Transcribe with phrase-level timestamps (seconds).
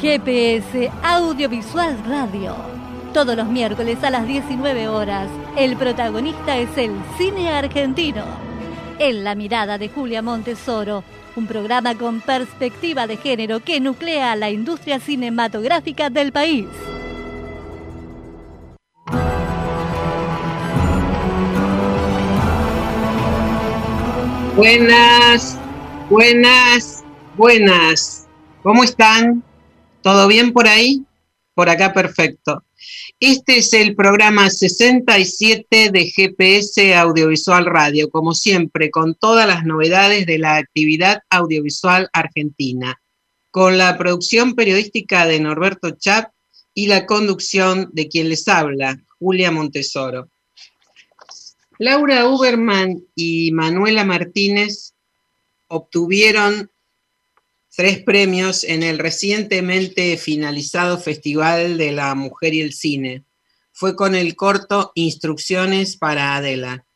[0.00, 2.54] GPS Audiovisual Radio.
[3.12, 8.24] Todos los miércoles a las 19 horas, el protagonista es el cine argentino.
[8.98, 11.04] En la mirada de Julia Montesoro,
[11.36, 16.66] un programa con perspectiva de género que nuclea la industria cinematográfica del país.
[24.56, 25.58] Buenas,
[26.08, 27.03] buenas,
[27.36, 28.26] buenas.
[28.62, 29.42] ¿Cómo están?
[30.02, 31.02] ¿Todo bien por ahí?
[31.54, 32.62] Por acá perfecto.
[33.18, 40.26] Este es el programa 67 de GPS Audiovisual Radio, como siempre, con todas las novedades
[40.26, 43.00] de la actividad audiovisual argentina,
[43.50, 46.30] con la producción periodística de Norberto Chat
[46.74, 50.28] y la conducción de quien les habla, Julia Montesoro.
[51.78, 54.92] Laura Uberman y Manuela Martínez
[55.68, 56.70] obtuvieron
[57.76, 63.24] tres premios en el recientemente finalizado Festival de la Mujer y el Cine.
[63.72, 66.86] Fue con el corto Instrucciones para Adela.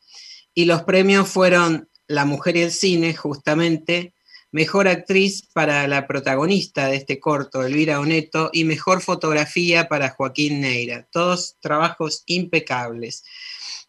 [0.53, 4.13] Y los premios fueron La Mujer y el Cine, justamente,
[4.51, 10.61] Mejor Actriz para la protagonista de este corto, Elvira Oneto, y Mejor Fotografía para Joaquín
[10.61, 11.07] Neira.
[11.11, 13.23] Todos trabajos impecables.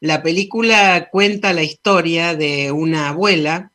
[0.01, 3.73] La película cuenta la historia de una abuela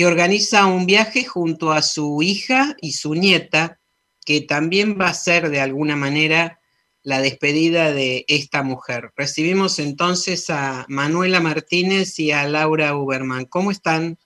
[0.00, 3.80] que organiza un viaje junto a su hija y su nieta,
[4.24, 6.58] que también va a ser de alguna manera
[7.02, 9.12] la despedida de esta mujer.
[9.14, 13.44] Recibimos entonces a Manuela Martínez y a Laura Uberman.
[13.44, 14.16] ¿Cómo están?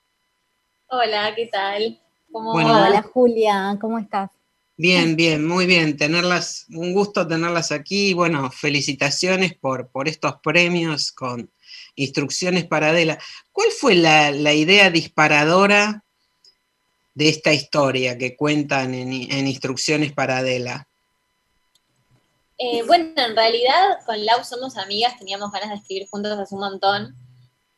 [0.86, 2.00] Hola, ¿qué tal?
[2.30, 4.30] Hola Julia, ¿cómo estás?
[4.76, 5.96] Bien, bien, muy bien.
[5.96, 8.14] Tenerlas, un gusto tenerlas aquí.
[8.14, 11.50] Bueno, felicitaciones por, por estos premios con
[11.96, 13.18] instrucciones para Adela.
[13.52, 16.04] ¿Cuál fue la, idea disparadora
[17.14, 19.12] de esta historia que cuentan en,
[19.46, 20.88] instrucciones para Adela?
[22.58, 26.60] Eh, bueno, en realidad con Lau somos amigas, teníamos ganas de escribir juntos hace un
[26.60, 27.16] montón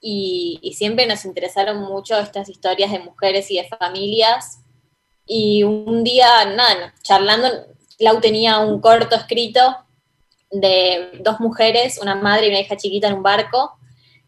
[0.00, 4.58] y, y siempre nos interesaron mucho estas historias de mujeres y de familias
[5.26, 7.48] y un día, nada, charlando,
[7.98, 9.60] Lau tenía un corto escrito
[10.50, 13.76] de dos mujeres, una madre y una hija chiquita en un barco,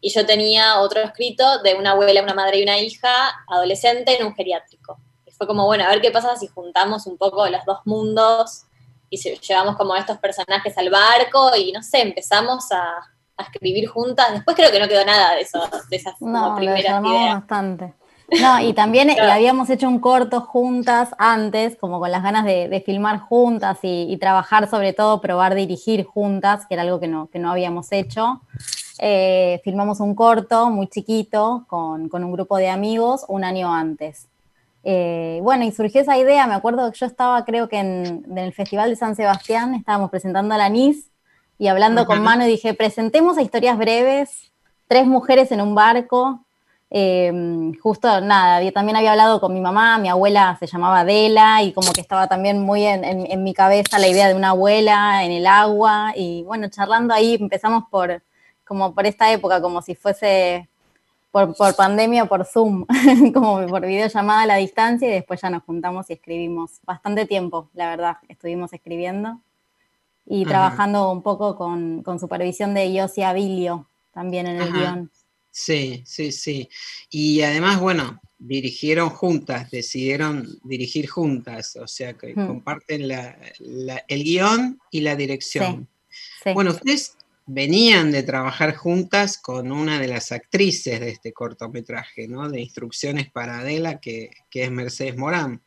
[0.01, 3.09] y yo tenía otro escrito de una abuela, una madre y una hija
[3.47, 4.97] adolescente en un geriátrico.
[5.25, 8.63] Y fue como, bueno, a ver qué pasa si juntamos un poco los dos mundos
[9.09, 12.83] y llevamos como estos personajes al barco y no sé, empezamos a,
[13.39, 14.33] escribir juntas.
[14.33, 17.35] Después creo que no quedó nada de eso, de esas no, primeras ideas.
[17.35, 17.93] bastante.
[18.41, 22.83] No, y también eh, habíamos hecho un corto juntas antes, como con las ganas de,
[22.85, 27.39] filmar juntas y, trabajar sobre todo, probar dirigir juntas, que era algo que no, que
[27.39, 28.41] no habíamos hecho.
[29.01, 34.27] Eh, filmamos un corto muy chiquito con, un grupo de amigos un año antes.
[34.83, 38.53] Eh, bueno, y surgió esa idea, me acuerdo que yo estaba creo que en, el
[38.53, 41.09] Festival de San Sebastián, estábamos presentando a la NIS
[41.57, 44.51] y hablando con Mano dije, presentemos a historias breves,
[44.87, 46.45] tres mujeres en un barco,
[46.89, 51.63] eh, justo nada, yo también había hablado con mi mamá, mi abuela se llamaba Adela
[51.63, 55.31] y como que estaba también muy en, mi cabeza la idea de una abuela en
[55.31, 58.21] el agua y bueno, charlando ahí empezamos por
[58.69, 60.69] como por esta época, como si fuese
[61.31, 62.85] por, pandemia o por Zoom,
[63.33, 67.67] como por videollamada a la distancia y después ya nos juntamos y escribimos bastante tiempo,
[67.73, 69.41] la verdad, estuvimos escribiendo
[70.23, 75.11] y trabajando un poco con, supervisión de Yossi Abilio también en el guion.
[75.49, 76.69] Sí, sí, sí.
[77.09, 85.01] Y además, bueno, dirigieron juntas, decidieron dirigir juntas, o sea que comparten el guion y
[85.01, 85.87] la dirección.
[86.53, 87.15] Bueno, ustedes
[87.51, 92.47] venían de trabajar juntas con una de las actrices de este cortometraje, ¿no?
[92.47, 95.63] De Instrucciones para Adela, que, es Mercedes Morán.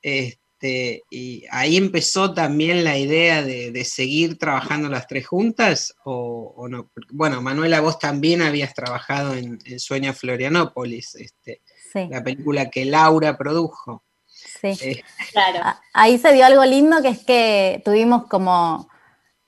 [0.00, 6.90] Este, y ahí empezó también la idea de, seguir trabajando las tres juntas, o, no.
[7.10, 11.60] Bueno, Manuela, vos también habías trabajado en, Sueño Florianópolis, este,
[12.08, 14.04] la película que Laura produjo.
[14.26, 15.78] Sí, eh, claro.
[15.92, 18.88] Ahí se dio algo lindo que es que tuvimos como,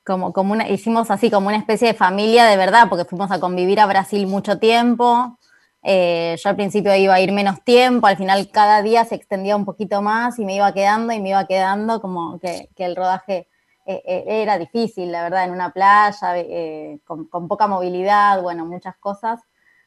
[0.08, 3.38] como, como una, hicimos así como una especie de familia de verdad, porque fuimos a
[3.38, 5.38] convivir a Brasil mucho tiempo.
[5.82, 9.54] Eh, yo al principio iba a ir menos tiempo, al final cada día se extendía
[9.54, 13.48] un poquito más y me iba quedando y me iba quedando como que, el rodaje
[13.84, 16.34] eh, era difícil, la verdad, en una playa,
[17.04, 19.40] con, poca movilidad, bueno, muchas cosas.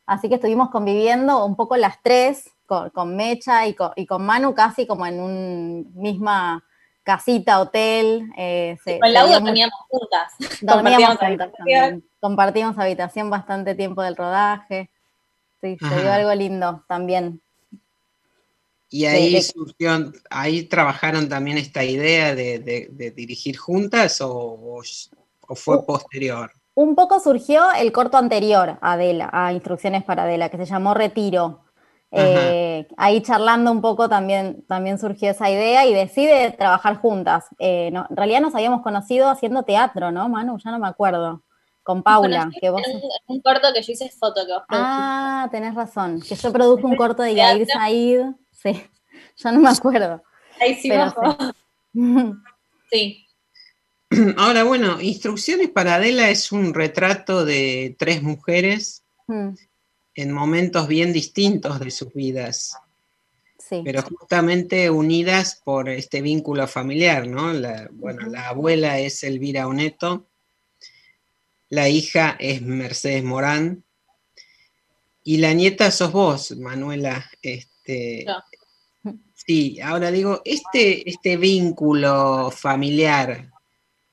[0.05, 2.51] Así que estuvimos conviviendo un poco las tres,
[2.93, 3.73] con, Mecha y
[4.05, 6.63] con, Manu, casi como en un misma
[7.03, 8.31] casita, hotel.
[8.37, 10.33] Eh, con Laura dormíamos juntas.
[10.61, 12.03] Dormíamos juntas también.
[12.19, 14.89] Compartimos habitación bastante tiempo del rodaje.
[15.61, 17.41] Sí, se dio algo lindo también.
[18.89, 24.81] Y ahí surgió, ahí trabajaron también esta idea de, dirigir juntas o,
[25.55, 26.51] fue posterior.
[26.73, 30.93] Un poco surgió el corto anterior a Adela, a Instrucciones para Adela, que se llamó
[30.93, 31.63] Retiro.
[32.13, 37.45] Eh, ahí charlando un poco también, también surgió esa idea y decide trabajar juntas.
[37.57, 40.57] Eh, en realidad nos habíamos conocido haciendo teatro, ¿no, Manu?
[40.57, 41.43] Ya no me acuerdo.
[41.83, 42.51] Con Paula.
[42.59, 42.81] que vos...
[43.25, 46.21] Un corto que yo hice foto que vos Ah, tenés razón.
[46.21, 48.25] Que yo produjo un corto de Yair Said.
[48.51, 48.83] Sí,
[49.37, 50.21] ya no me acuerdo.
[50.59, 50.91] Ahí sí,
[52.91, 53.25] sí.
[54.37, 59.53] Ahora, bueno, Instrucciones para Adela es un retrato de tres mujeres mm
[60.15, 62.77] en momentos bien distintos de sus vidas,
[63.69, 67.53] pero justamente unidas por este vínculo familiar, ¿no?
[67.53, 70.27] La, bueno, la abuela es Elvira Oneto,
[71.69, 73.83] la hija es Mercedes Morán,
[75.23, 77.29] y la nieta sos vos, Manuela.
[77.41, 78.25] Este,
[79.45, 83.49] Sí, ahora digo, este, este vínculo familiar,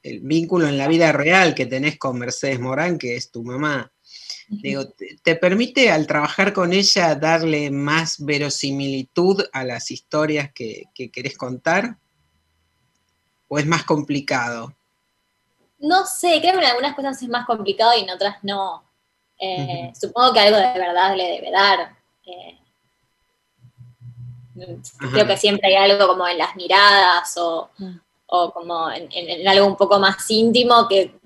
[0.03, 3.93] el vínculo en la vida real que tenés con Mercedes Morán, que es tu mamá,
[4.51, 4.85] Digo,
[5.23, 11.97] ¿te, permite al trabajar con ella darle más verosimilitud a las historias que, querés contar?
[13.49, 14.75] ¿O es más complicado?
[15.79, 18.83] No sé, creo que en algunas cosas es más complicado y en otras no.
[19.39, 21.97] Eh, supongo que algo de verdad le debe dar.
[22.27, 22.59] Eh,
[25.13, 27.97] creo que siempre hay algo como en las miradas o, mm.
[28.27, 31.18] como en, algo un poco más íntimo que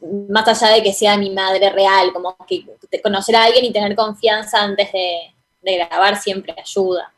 [0.00, 2.64] más allá de que sea mi madre real, como que
[3.02, 7.12] conocer a alguien y tener confianza antes de, grabar siempre ayuda.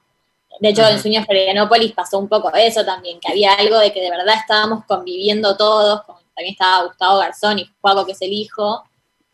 [0.58, 4.00] De hecho, en Sueños Florianópolis pasó un poco eso también, que había algo de que
[4.00, 6.04] de verdad estábamos conviviendo todos,
[6.34, 8.82] también estaba Gustavo Garzón y Juaco, que es el hijo,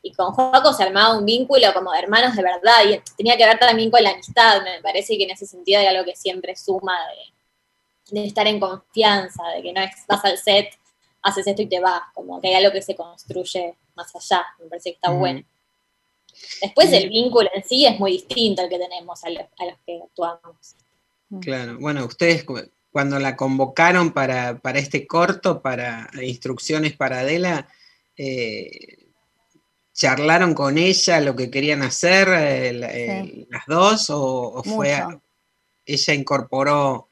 [0.02, 3.46] y con Juaco se armaba un vínculo como de hermanos de verdad, y tenía que
[3.46, 6.54] ver también con la amistad, me parece que en ese sentido hay algo que siempre
[6.56, 6.94] suma
[8.10, 10.68] de, de estar en confianza, de que no es, vas al set
[11.22, 14.66] haces esto y te vas, como que hay algo que se construye más allá, me
[14.66, 15.42] parece que está bueno.
[16.60, 19.44] Después el vínculo en sí es muy distinto al que tenemos a los,
[19.86, 20.76] que actuamos.
[21.40, 22.44] Claro, bueno, ustedes
[22.90, 27.68] cuando la convocaron para, este corto, para instrucciones para Adela,
[28.16, 29.06] eh,
[29.92, 32.28] charlaron con ella lo que querían hacer
[33.48, 34.94] las dos o, fue
[35.86, 37.08] ella incorporó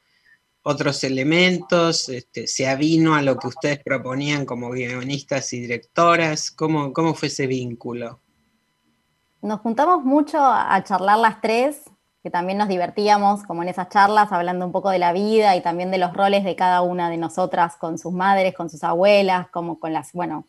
[0.67, 6.49] otros elementos, este, se avino a lo que ustedes proponían como guionistas y directoras?
[6.49, 8.19] ¿Cómo, cómo fue ese vínculo?
[9.43, 11.81] Nos juntamos mucho a charlar las tres,
[12.23, 15.61] que también nos divertíamos como en esas charlas, hablando un poco de la vida y
[15.61, 19.47] también de los roles de cada una de nosotras con sus madres, con sus abuelas,
[19.49, 20.47] como con las, bueno,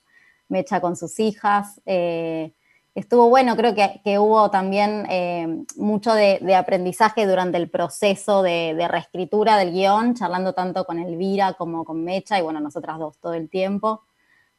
[0.48, 1.80] Mecha con sus hijas.
[1.86, 2.52] Eh,
[2.96, 9.58] estuvo bueno, creo que, hubo también eh, mucho de, aprendizaje durante el proceso de, reescritura
[9.58, 13.50] del guion, charlando tanto con Elvira como con Mecha, y bueno, nosotras dos todo el
[13.50, 14.02] tiempo.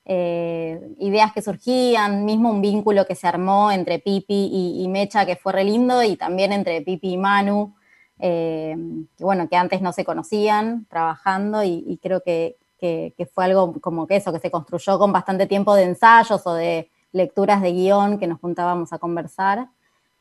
[0.06, 4.52] Eh, ideas que surgían, mismo un vínculo que se armó entre Pipi
[4.82, 7.74] y, Mecha que fue re lindo, y también entre Pipi y Manu,
[8.20, 8.78] eh,
[9.18, 14.06] que bueno, que antes no se conocían trabajando, y, creo que, que fue algo como
[14.06, 18.18] que eso, que se construyó con bastante tiempo de ensayos o de lecturas de guion
[18.20, 19.68] que nos juntábamos a conversar.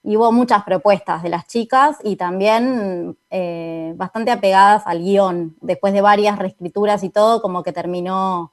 [0.03, 5.57] Y hubo muchas propuestas de las chicas y también eh, bastante apegadas al guion.
[5.61, 8.53] Después de varias reescrituras y todo, como que terminó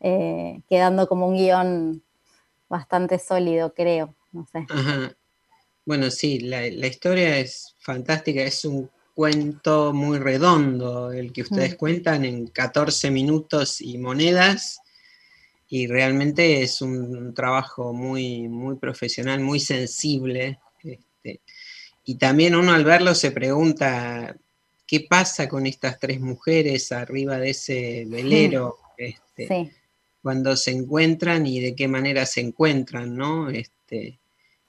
[0.00, 2.02] eh, quedando como un guion
[2.68, 4.14] bastante sólido, creo.
[4.32, 4.66] No sé.
[5.84, 11.76] Bueno, sí, la, historia es fantástica, es un cuento muy redondo el que ustedes mm.
[11.76, 14.81] cuentan en 14 minutos y monedas
[15.74, 20.58] y realmente es un trabajo muy, muy profesional, muy sensible.
[20.84, 21.40] Este,
[22.04, 24.36] y también uno al verlo se pregunta
[24.86, 29.72] qué pasa con estas tres mujeres arriba de ese velero, este,
[30.20, 33.48] cuando se encuentran y de qué manera se encuentran, ¿no?
[33.48, 34.18] Este,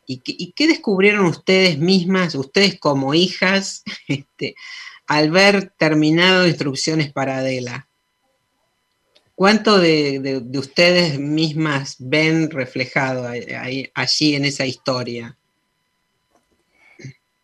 [0.08, 4.56] y, qué, descubrieron ustedes mismas, ustedes como hijas, este,
[5.08, 7.90] al ver terminado Instrucciones para Adela?
[9.44, 15.36] ¿Cuánto de, ustedes mismas ven reflejado allí en esa historia?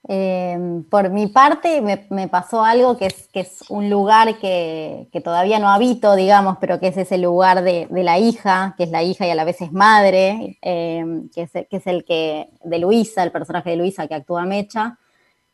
[0.07, 6.15] Em, por mi parte, me, pasó algo que es, un lugar que, todavía no habito,
[6.15, 9.35] digamos, pero que es ese lugar de, la hija, que es la hija y a
[9.35, 13.71] la vez es madre, em, que, es, que, es, el que de Luisa, el personaje
[13.71, 14.97] de Luisa que actúa Mecha,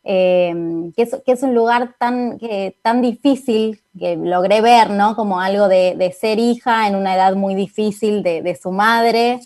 [0.06, 2.38] em, que, es, un lugar tan,
[2.82, 5.16] tan difícil que logré ver, ¿no?
[5.16, 9.40] Como algo de, ser hija en una edad muy difícil de, su madre.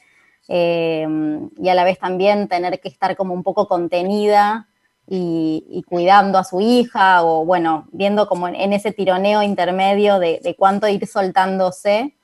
[0.48, 4.68] y a la vez también tener que estar como un poco contenida
[5.10, 10.86] y, cuidando a su hija o bueno, viendo como en, ese tironeo intermedio de, cuánto
[10.88, 12.16] ir soltándose.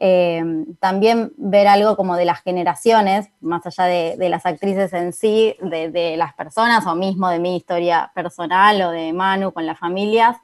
[0.00, 0.44] Eh,
[0.78, 6.14] también ver algo como de las generaciones, más allá de, las actrices en sí, de,
[6.16, 10.36] las personas o mismo de mi historia personal o de Manu con las familias,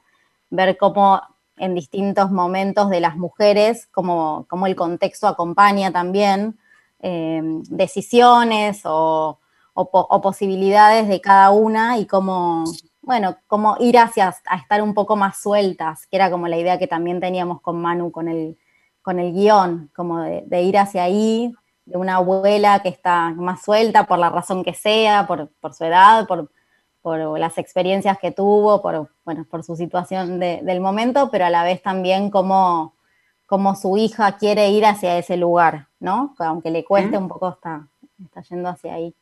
[0.49, 1.21] ver cómo
[1.57, 6.59] en distintos momentos de las mujeres, cómo, el contexto acompaña también
[6.99, 9.39] eh, decisiones o,
[9.73, 12.65] o, posibilidades de cada una y cómo,
[13.01, 16.77] bueno, cómo ir hacia a estar un poco más sueltas, que era como la idea
[16.77, 18.57] que también teníamos con Manu, con el,
[19.05, 21.53] con el guion, como de, ir hacia ahí,
[21.85, 26.25] de una abuela que está más suelta por la razón que sea, por, su edad,
[26.25, 26.49] por,
[27.03, 31.63] por, las experiencias que tuvo, por, bueno, por su situación del momento, pero a la
[31.63, 32.95] vez también como,
[33.45, 36.33] como su hija quiere ir hacia ese lugar, ¿no?
[36.39, 37.87] Aunque le cueste un poco, está,
[38.23, 39.13] está yendo hacia ahí.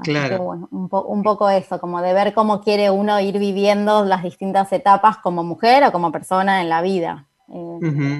[0.00, 0.68] Claro.
[0.70, 5.42] un, poco eso, como de ver cómo quiere uno ir viviendo las distintas etapas como
[5.42, 7.24] mujer o como persona en la vida.
[7.48, 8.18] Eh,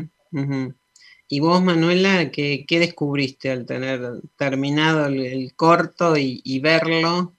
[1.29, 7.33] ¿Y vos, Manuela, qué, descubriste al tener terminado el, corto y, verlo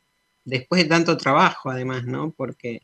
[0.43, 2.31] después de tanto trabajo, además, ¿no?
[2.31, 2.81] Porque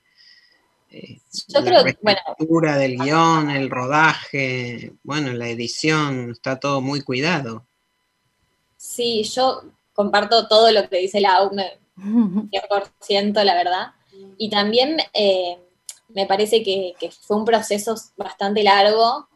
[0.90, 1.20] eh,
[1.50, 7.66] Yo la creo, del guion, el rodaje, bueno, la edición, está todo muy cuidado.
[8.78, 13.92] Sí, yo comparto todo lo que dice la UME, 100%, la verdad.
[14.38, 15.58] Y también eh,
[16.10, 19.28] me parece que, fue un proceso bastante largo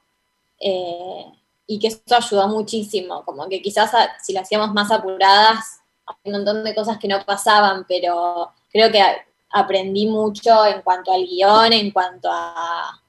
[0.59, 1.25] eh,
[1.67, 3.91] y que esto ayudó muchísimo, como que quizás
[4.23, 8.89] si lo hacíamos más apuradas, hay un montón de cosas que no pasaban, pero creo
[8.89, 9.03] que
[9.49, 13.01] aprendí mucho en cuanto al guion, en cuanto a,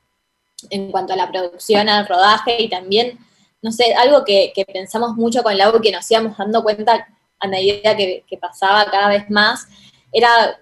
[0.71, 3.19] en cuanto a la producción, al rodaje y también,
[3.63, 7.07] no sé, algo que, pensamos mucho con la U que nos íbamos dando cuenta
[7.39, 9.69] a medida que, pasaba cada vez más,
[10.13, 10.59] era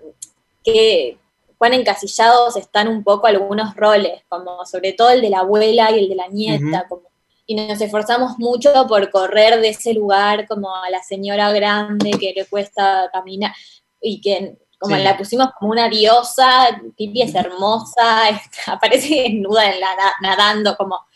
[0.63, 1.19] que
[1.57, 6.01] cuán encasillados están un poco algunos roles, como sobre todo el de la abuela y
[6.01, 7.03] el de la nieta, como,
[7.47, 12.33] y nos esforzamos mucho por correr de ese lugar como a la señora grande que
[12.35, 13.53] le cuesta caminar
[14.01, 18.25] y que como la pusimos como una diosa, Pipi es hermosa,
[18.67, 19.89] aparece desnuda en la,
[20.21, 21.07] nadando, como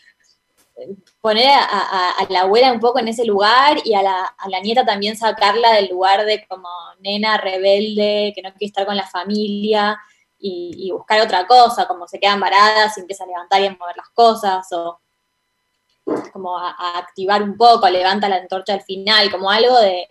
[1.19, 5.73] poner a, la abuela un poco en ese lugar y a la, nieta también sacarla
[5.73, 6.69] del lugar de como
[7.01, 9.99] nena rebelde, que no quiere estar con la familia
[10.39, 13.95] y, buscar otra cosa, como se quedan varadas y empieza a levantar y a mover
[13.95, 14.99] las cosas, o
[16.31, 20.07] como a, activar un poco, levanta la antorcha al final, como algo de,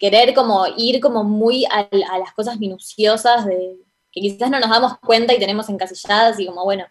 [0.00, 3.76] querer como ir como muy a, a las cosas minuciosas de
[4.12, 6.86] que quizás no nos damos cuenta y tenemos encasilladas y como, bueno,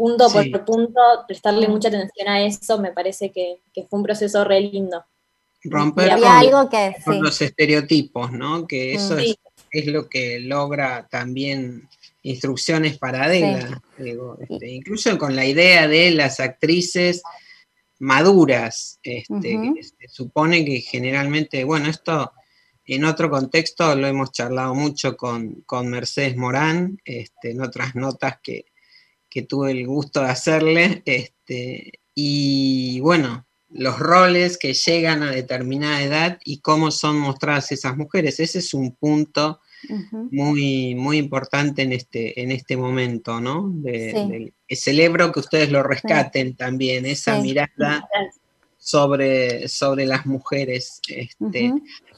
[0.00, 4.62] punto por punto, prestarle mucha atención a eso, me parece que, fue un proceso re
[4.62, 5.04] lindo.
[5.62, 8.66] Romper con, algo que, los estereotipos, ¿no?
[8.66, 11.86] Que eso es, lo que logra también
[12.22, 17.22] instrucciones para Adela, este, incluso con la idea de las actrices
[17.98, 22.32] maduras, este, se supone que generalmente, bueno, esto
[22.84, 28.64] en otro contexto lo hemos charlado mucho con, Mercedes Morán, este, en otras notas que,
[29.28, 31.02] que tuve el gusto de hacerle.
[31.06, 37.96] Este, y bueno, los roles que llegan a determinada edad y cómo son mostradas esas
[37.96, 38.40] mujeres.
[38.40, 39.60] Ese es un punto
[40.30, 43.74] muy, muy importante en este, en este momento, ¿no?
[44.68, 48.08] celebro que ustedes lo rescaten también, esa mirada
[48.78, 51.00] sobre, sobre las mujeres.
[51.08, 51.72] Este.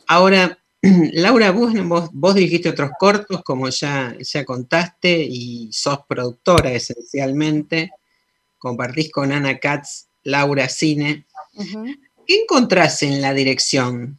[0.07, 0.59] Ahora,
[1.13, 1.73] Laura, vos,
[2.13, 7.91] vos, dirigiste otros cortos, como ya, ya contaste, y sos productora esencialmente.
[8.59, 11.27] Compartís con Ana Katz, Laura Cine.
[12.27, 14.19] ¿Qué encontrás en la dirección?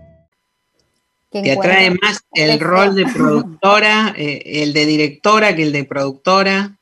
[1.31, 6.77] ¿Te atrae más el rol de productora, eh, el de directora que el de productora?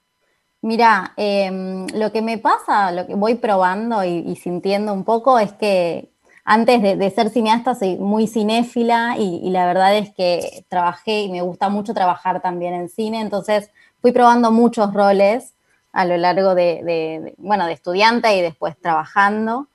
[0.62, 5.54] Mira, em, lo que me pasa, lo que voy probando y, sintiendo un poco es
[5.54, 6.10] que
[6.44, 11.44] antes de, ser cineasta soy muy cinéfila y, la verdad es que trabajé y me
[11.44, 13.70] gusta mucho trabajar también en cine, entonces
[14.02, 15.54] fui probando muchos roles
[15.94, 19.68] a lo largo de, bueno, de estudiante y después trabajando.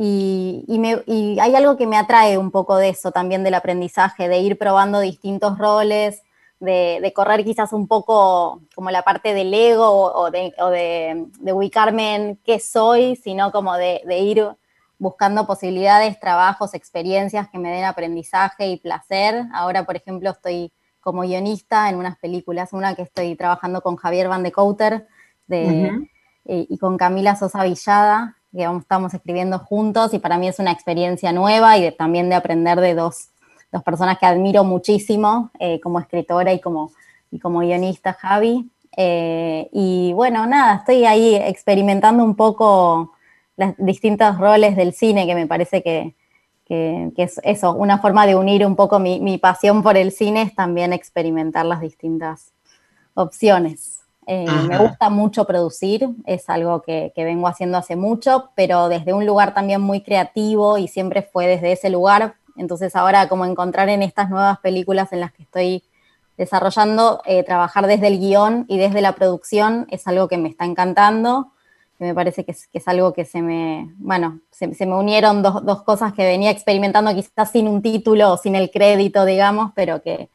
[0.00, 0.64] Y,
[1.40, 5.00] hay algo que me atrae un poco de eso también del aprendizaje, de ir probando
[5.00, 6.22] distintos roles,
[6.60, 12.60] de, correr quizás un poco como la parte del ego o, de, ubicarme en qué
[12.60, 14.46] soy, sino como de, ir
[14.98, 19.46] buscando posibilidades, trabajos, experiencias que me den aprendizaje y placer.
[19.52, 24.28] Ahora, por ejemplo, estoy como guionista en unas películas, una que estoy trabajando con Javier
[24.28, 25.08] Van de Couter
[25.48, 25.90] de,
[26.44, 31.32] y, con Camila Sosa Villada, que estamos escribiendo juntos y para mí es una experiencia
[31.32, 33.28] nueva y también de aprender de dos,
[33.84, 36.90] personas que admiro muchísimo eh, como escritora y como,
[37.30, 38.70] y como guionista, Javi.
[38.96, 43.12] Eh, y bueno, nada, estoy ahí experimentando un poco
[43.56, 46.14] los distintos roles del cine que me parece que,
[46.68, 50.54] que, es eso, una forma de unir un poco mi, pasión por el cine es
[50.54, 52.52] también experimentar las distintas
[53.14, 53.97] opciones.
[54.30, 59.24] Eh, me gusta mucho producir, es algo que, vengo haciendo hace mucho, pero desde un
[59.24, 62.34] lugar también muy creativo y siempre fue desde ese lugar.
[62.54, 65.82] Entonces ahora como encontrar en estas nuevas películas en las que estoy
[66.36, 70.66] desarrollando, eh, trabajar desde el guion y desde la producción es algo que me está
[70.66, 71.52] encantando
[71.98, 76.12] que me parece que es, algo que se me, bueno, se, me unieron dos, cosas
[76.12, 80.30] que venía experimentando quizás sin un título o sin el crédito, digamos, pero que,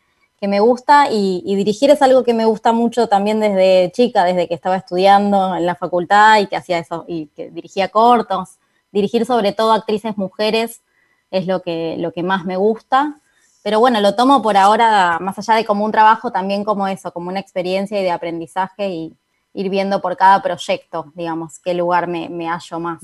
[0.47, 4.53] me gusta y, dirigir es algo que me gusta mucho también desde chica, desde que
[4.53, 8.58] estaba estudiando en la facultad y que hacía eso, y que dirigía cortos.
[8.91, 10.82] Dirigir sobre todo actrices mujeres
[11.32, 13.19] es lo que, lo que más me gusta.
[13.63, 17.12] Pero bueno, lo tomo por ahora, más allá de como un trabajo, también como eso,
[17.13, 19.17] como una experiencia y de aprendizaje y,
[19.53, 23.03] ir viendo por cada proyecto, digamos, qué lugar me, me hallo más.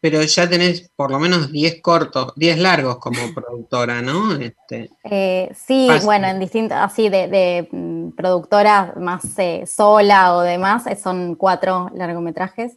[0.00, 4.34] Pero ya tenés por lo menos 10 cortos, 10 largos como productora, ¿no?
[4.34, 10.42] Este, eh, sí, bueno, en distintas, así de, de mm, productora más eh, sola o
[10.42, 12.72] demás, eh, son cuatro largometrajes.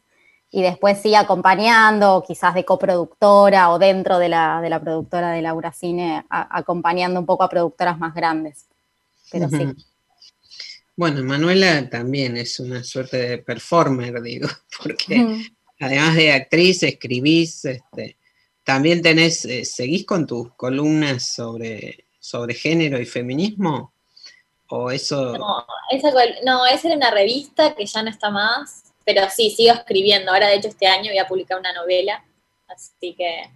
[0.51, 5.43] Y después sí acompañando, quizás de coproductora o dentro de la, de la productora de
[5.43, 8.65] Laura Cine, acompañando un poco a productoras más grandes.
[9.31, 9.67] Pero sí.
[10.99, 14.49] Bueno, Manuela también es una suerte de performer, digo,
[14.83, 18.17] porque además de actriz, escribís, este,
[18.63, 23.93] también tenés, eh, ¿seguís con tus columnas sobre, sobre género y feminismo?
[24.67, 25.37] ¿O eso...?
[25.37, 26.11] No esa,
[26.45, 30.31] no, esa era una revista que ya no está más, pero sí, sigo escribiendo.
[30.31, 32.23] Ahora, de hecho, este año voy a publicar una novela,
[32.67, 33.49] así que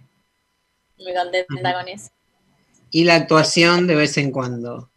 [0.98, 2.10] muy contenta con eso.
[2.90, 4.90] ¿Y la actuación de vez en cuando?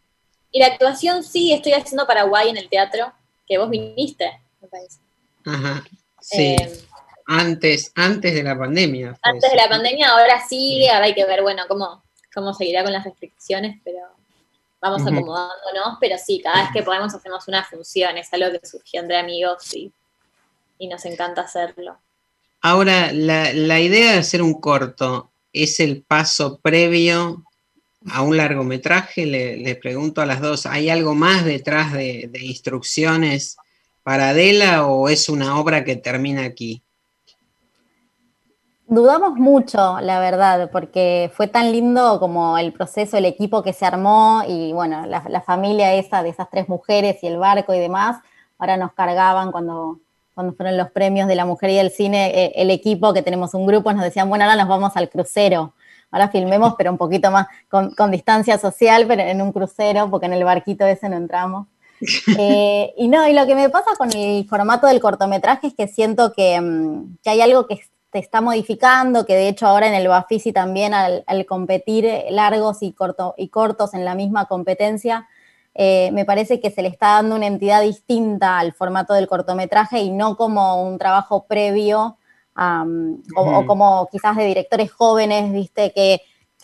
[0.50, 3.12] Y la actuación sí, estoy haciendo Paraguay en el teatro,
[3.46, 4.98] que vos viniste, me parece.
[5.44, 5.84] Ajá,
[6.20, 6.56] sí.
[6.60, 6.80] Eh,
[7.28, 9.16] antes, antes de la pandemia.
[9.22, 12.02] Antes de la pandemia, ahora sí, ahora hay que ver, bueno, cómo,
[12.34, 14.00] cómo seguirá con las restricciones, pero
[14.80, 19.00] vamos acomodándonos, pero sí, cada vez que podemos hacemos una función, es algo que surgió
[19.00, 19.92] entre amigos y,
[20.78, 21.98] y nos encanta hacerlo.
[22.60, 27.44] Ahora, la, la idea de hacer un corto es el paso previo
[28.10, 33.56] a un largometraje, le, pregunto a las dos, ¿hay algo más detrás de, instrucciones
[34.02, 36.82] para Adela o es una obra que termina aquí?
[38.90, 43.84] Dudamos mucho, la verdad, porque fue tan lindo como el proceso, el equipo que se
[43.84, 48.16] armó y bueno, la, familia esa de esas tres mujeres y el barco y demás,
[48.58, 50.00] ahora nos cargaban cuando,
[50.34, 53.52] cuando fueron los premios de la mujer y el cine, eh, el equipo que tenemos
[53.54, 55.74] un grupo nos decían, bueno, ahora nos vamos al crucero
[56.10, 60.32] ahora filmemos, pero un poquito más con, distancia social, pero en un crucero, porque en
[60.32, 61.66] el barquito ese no entramos.
[62.38, 65.88] Eh, y no, y lo que me pasa con el formato del cortometraje es que
[65.88, 67.80] siento que, mm, hay algo que
[68.12, 72.92] se está modificando, que de hecho ahora en el Bafisi también al, competir largos y,
[72.92, 75.28] corto, y cortos en la misma competencia,
[75.74, 80.00] eh, me parece que se le está dando una entidad distinta al formato del cortometraje
[80.00, 82.16] y no como un trabajo previo
[83.36, 86.22] o, como quizás de directores jóvenes, viste, que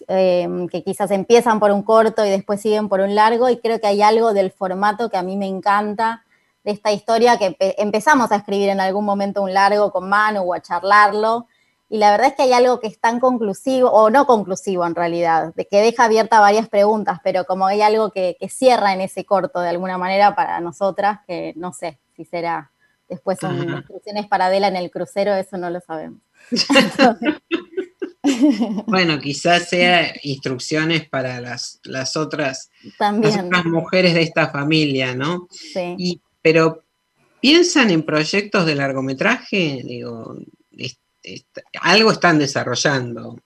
[0.08, 3.80] em, que quizás empiezan por un corto y después siguen por un largo, y creo
[3.80, 6.23] que hay algo del formato que a mí me encanta
[6.64, 10.54] de esta historia, que empezamos a escribir en algún momento un largo con Manu o
[10.54, 11.46] a charlarlo,
[11.88, 14.94] y la verdad es que hay algo que es tan conclusivo, o no conclusivo en
[14.94, 19.24] realidad, de que deja abierta varias preguntas, pero como hay algo que, cierra en ese
[19.24, 22.70] corto de alguna manera para nosotras, que no sé si será
[23.08, 26.20] después son instrucciones para Adela en el crucero, eso no lo sabemos.
[28.86, 33.50] bueno, quizás sea instrucciones para las, las, otras, También.
[33.66, 35.46] mujeres de esta familia, ¿no?
[35.50, 36.20] Sí.
[36.44, 36.84] Pero
[37.40, 40.36] piensan en proyectos de largometraje, digo,
[41.80, 43.38] algo están desarrollando.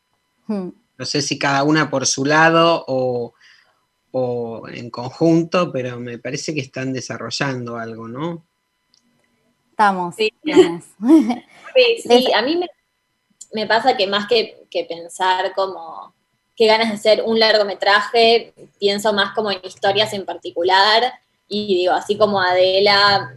[0.48, 0.70] Hmm.
[0.96, 3.34] No sé si cada una por su lado o,
[4.68, 8.44] en conjunto, pero me parece que están desarrollando algo, ¿no?
[9.70, 10.16] Estamos.
[10.16, 10.32] Sí,
[12.02, 12.60] sí, a mí
[13.54, 16.14] me, pasa que más que, pensar como
[16.56, 21.12] qué ganas de hacer un largometraje, pienso más como en historias en particular
[21.48, 23.34] y digo, así como Adela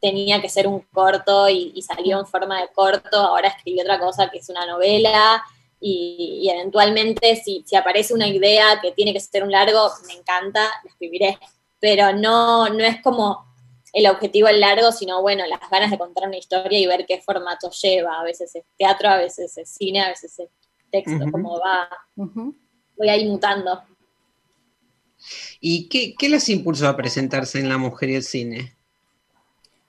[0.00, 4.30] tenía que ser un corto y, salió en forma de corto, ahora escribí otra cosa
[4.30, 5.42] que es una novela
[5.80, 10.90] y, eventualmente si, aparece una idea que tiene que ser un largo, me encanta, lo
[10.90, 11.38] escribiré,
[11.80, 13.46] pero no, no es como
[13.92, 17.20] el objetivo el largo, sino bueno, las ganas de contar una historia y ver qué
[17.20, 20.48] formato lleva, a veces es teatro, a veces es cine, a veces es
[20.90, 23.82] texto, como va, voy ahí mutando.
[25.60, 28.74] ¿Y qué, les impulsó a presentarse en La Mujer y el Cine?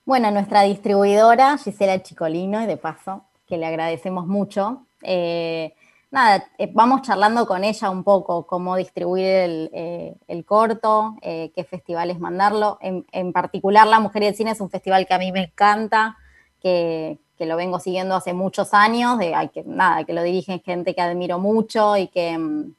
[0.05, 4.85] Bueno, nuestra distribuidora, Gisela Chicolino, y de paso, que le agradecemos mucho.
[5.03, 5.73] Eh,
[6.09, 12.19] nada, eh, vamos charlando con ella un poco cómo distribuir el, eh, corto, qué festivales
[12.19, 12.79] mandarlo.
[12.81, 16.17] En, particular, La Mujer y el Cine es un festival que a mí me encanta,
[16.61, 21.01] que, lo vengo siguiendo hace muchos años, de, que, nada, que lo dirigen gente que
[21.01, 22.73] admiro mucho y que, mm,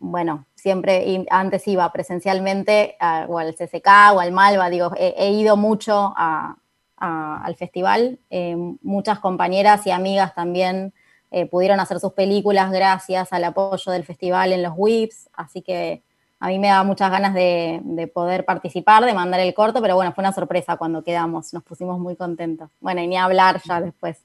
[0.00, 2.96] bueno, siempre, antes iba presencialmente
[3.28, 9.86] o al CCK o al Malva, digo, he, ido mucho al festival, eh, muchas compañeras
[9.86, 10.92] y amigas también
[11.30, 16.02] eh, pudieron hacer sus películas gracias al apoyo del festival en los WIPs, así que
[16.40, 19.94] a mí me da muchas ganas de, de, poder participar, de mandar el corto, pero
[19.94, 22.70] bueno, fue una sorpresa cuando quedamos, nos pusimos muy contentos.
[22.80, 24.24] Bueno, y ni hablar ya después.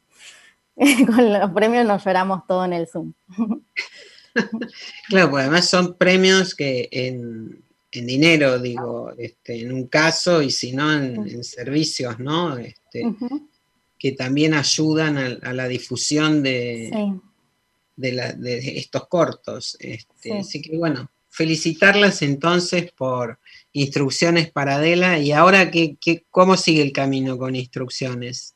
[1.08, 3.14] Con los premios nos lloramos todo en el Zoom.
[5.08, 10.72] claro, pues además son premios que en, dinero, digo, este, en un caso, y si
[10.72, 12.58] no en, servicios, ¿no?
[12.58, 13.04] Este,
[14.00, 17.20] que también ayudan a, la difusión de,
[17.96, 19.78] de, estos cortos.
[19.80, 23.40] Este, así que bueno, felicitarlas entonces por
[23.74, 25.20] instrucciones para Adela.
[25.20, 28.56] Y ahora, ¿qué, qué, ¿cómo sigue el camino con instrucciones?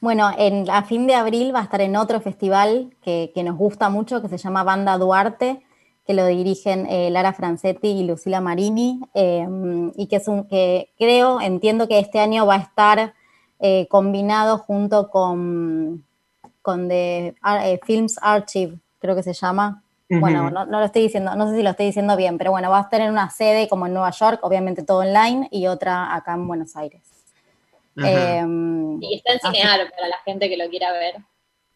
[0.00, 3.90] Bueno, en, a fin de abril va a estar en otro festival que, nos gusta
[3.90, 5.62] mucho, que se llama Banda Duarte,
[6.06, 10.90] que lo dirigen eh, Lara Francetti y Lucila Marini, em, y que es un que
[10.98, 13.14] creo, entiendo que este año va a estar
[13.58, 16.04] eh, combinado junto con,
[16.62, 19.82] con The eh, Films Archive, creo que se llama.
[20.08, 22.68] Bueno, no, no, lo estoy diciendo, no sé si lo estoy diciendo bien, pero bueno,
[22.68, 26.16] va a estar en una sede como en Nueva York, obviamente todo online, y otra
[26.16, 27.19] acá en Buenos Aires.
[28.06, 31.14] Em, y está en Cinear para la gente que lo quiera ver.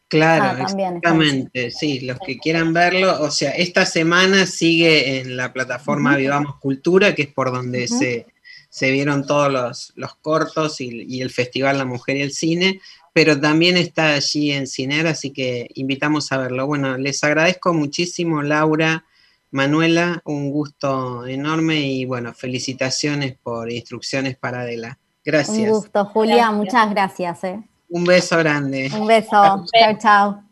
[0.08, 5.52] Claro, ah, exactamente, sí, los que quieran verlo, o sea, esta semana sigue en la
[5.52, 11.78] plataforma Vivamos Cultura, que es por donde se, vieron todos los, cortos y, el Festival
[11.78, 12.80] La Mujer y el Cine,
[13.12, 16.66] pero también está allí en Cinear, así que invitamos a verlo.
[16.66, 19.06] Bueno, les agradezco muchísimo, Laura,
[19.50, 24.98] Manuela, un gusto enorme y bueno, felicitaciones por instrucciones para Adela.
[25.24, 25.56] Gracias.
[25.56, 27.44] Un gusto, Julia, muchas gracias.
[27.44, 27.62] Eh.
[27.88, 28.90] Un beso grande.
[28.94, 29.64] Un beso.
[29.72, 30.44] Chao, chao.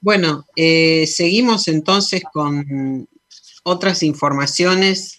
[0.00, 3.08] Bueno, eh, seguimos entonces con
[3.62, 5.18] otras informaciones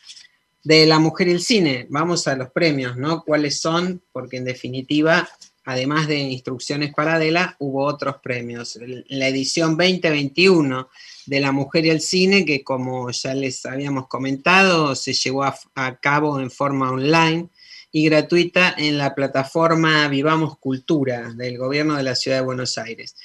[0.63, 1.87] de la mujer y el cine.
[1.89, 3.23] Vamos a los premios, ¿no?
[3.23, 4.01] ¿Cuáles son?
[4.11, 5.29] Porque en definitiva,
[5.65, 8.77] además de instrucciones para Adela, hubo otros premios.
[9.07, 10.89] La edición 2021
[11.25, 15.95] de la mujer y el cine, que como ya les habíamos comentado, se llevó a
[16.01, 17.49] cabo en forma online
[17.91, 23.15] y gratuita en la plataforma Vivamos Cultura del Gobierno de la Ciudad de Buenos Aires.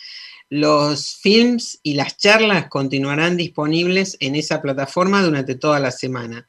[0.51, 6.47] Los films y las charlas continuarán disponibles en esa plataforma durante toda la semana.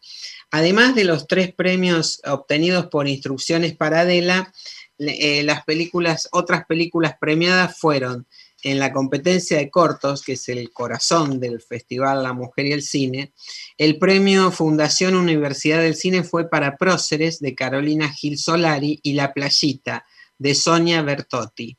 [0.52, 4.54] Además de los tres premios obtenidos por instrucciones para Adela,
[5.00, 8.26] eh, las películas, otras películas premiadas fueron
[8.66, 12.82] en la competencia de cortos, que es el corazón del Festival La Mujer y el
[12.82, 13.32] Cine,
[13.78, 19.34] el premio Fundación Universidad del Cine fue para Próceres de Carolina Gil Solari y La
[19.34, 20.04] Playita
[20.40, 21.78] de Sonia Bertotti.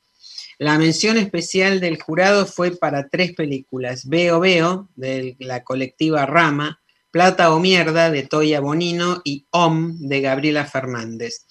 [0.59, 6.81] La mención especial del jurado fue para tres películas, Veo Veo, de la colectiva Rama,
[7.11, 11.46] Plata o Mierda, de Toya Bonino, y Om, de Gabriela Fernández.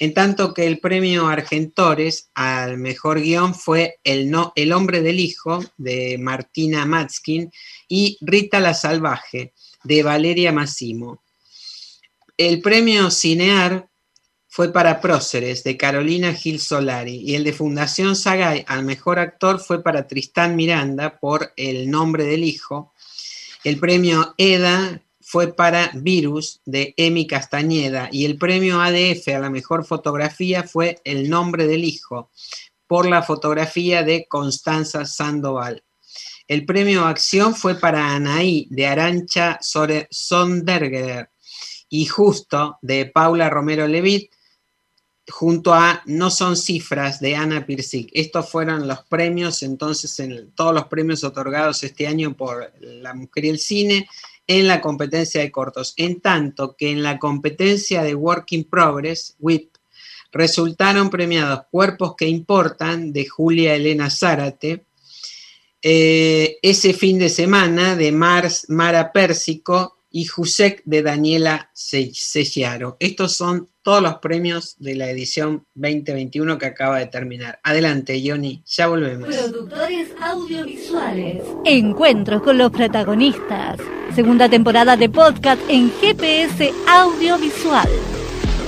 [0.00, 5.18] En tanto que el premio Argentores al mejor guion fue El, no, el hombre del
[5.18, 7.50] hijo, de Martina Matskin,
[7.88, 11.24] y Rita la Salvaje, de Valeria Massimo.
[12.36, 13.88] El premio Cinear
[14.46, 19.58] fue para Próceres, de Carolina Gil Solari, y el de Fundación Sagay al mejor actor
[19.58, 22.94] fue para Tristán Miranda por El nombre del hijo.
[23.64, 29.50] El premio EDA fue para Virus, de Emi Castañeda, y el premio ADF a la
[29.50, 32.30] mejor fotografía fue El nombre del hijo,
[32.86, 35.84] por la fotografía de Constanza Sandoval.
[36.46, 41.28] El premio Acción fue para Anaí, de Arancha Sonderger,
[41.90, 44.32] y Justo, de Paula Romero Levit,
[45.28, 48.08] junto a No son cifras de Ana Pirsic.
[48.14, 53.44] Estos fueron los premios, entonces, en todos los premios otorgados este año por La Mujer
[53.44, 54.08] y el Cine
[54.48, 55.94] en la competencia de cortos.
[55.96, 59.76] En tanto que en la competencia de Work in Progress, WIP,
[60.32, 64.84] resultaron premiados Cuerpos que Importan de Julia Elena Zárate,
[65.80, 72.96] eh, ese fin de semana de Mara Pérsico y Jusek de Daniela Sellaro.
[73.00, 77.58] Estos son todos los premios de la edición 2021 que acaba de terminar.
[77.62, 79.28] Adelante, Johnny, ya volvemos.
[79.28, 81.42] Productores audiovisuales.
[81.64, 83.78] Encuentros con los protagonistas.
[84.14, 87.88] Segunda temporada de podcast en GPS Audiovisual.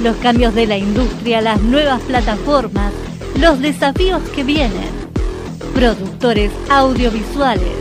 [0.03, 2.93] Los cambios de la industria, las nuevas plataformas,
[3.39, 4.89] los desafíos que vienen.
[5.75, 7.77] Productores audiovisuales.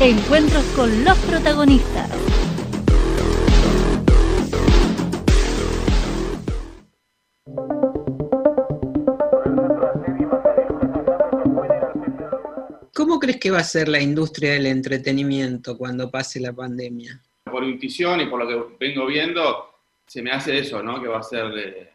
[0.00, 2.10] Encuentros con los protagonistas.
[13.22, 17.20] Crees que va a ser la industria del entretenimiento cuando pase la pandemia?
[17.44, 21.00] Por intuición y por lo que vengo viendo, se me hace eso, ¿no?
[21.00, 21.90] Que va a ser eh,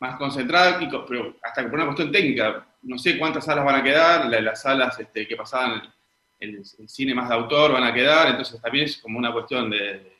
[0.00, 2.66] más concentrada, pero hasta por una cuestión técnica.
[2.82, 5.80] No sé cuántas salas van a quedar, las salas este, que pasaban
[6.40, 9.70] el, el, cine más de autor van a quedar, entonces también es como una cuestión
[9.70, 10.12] de,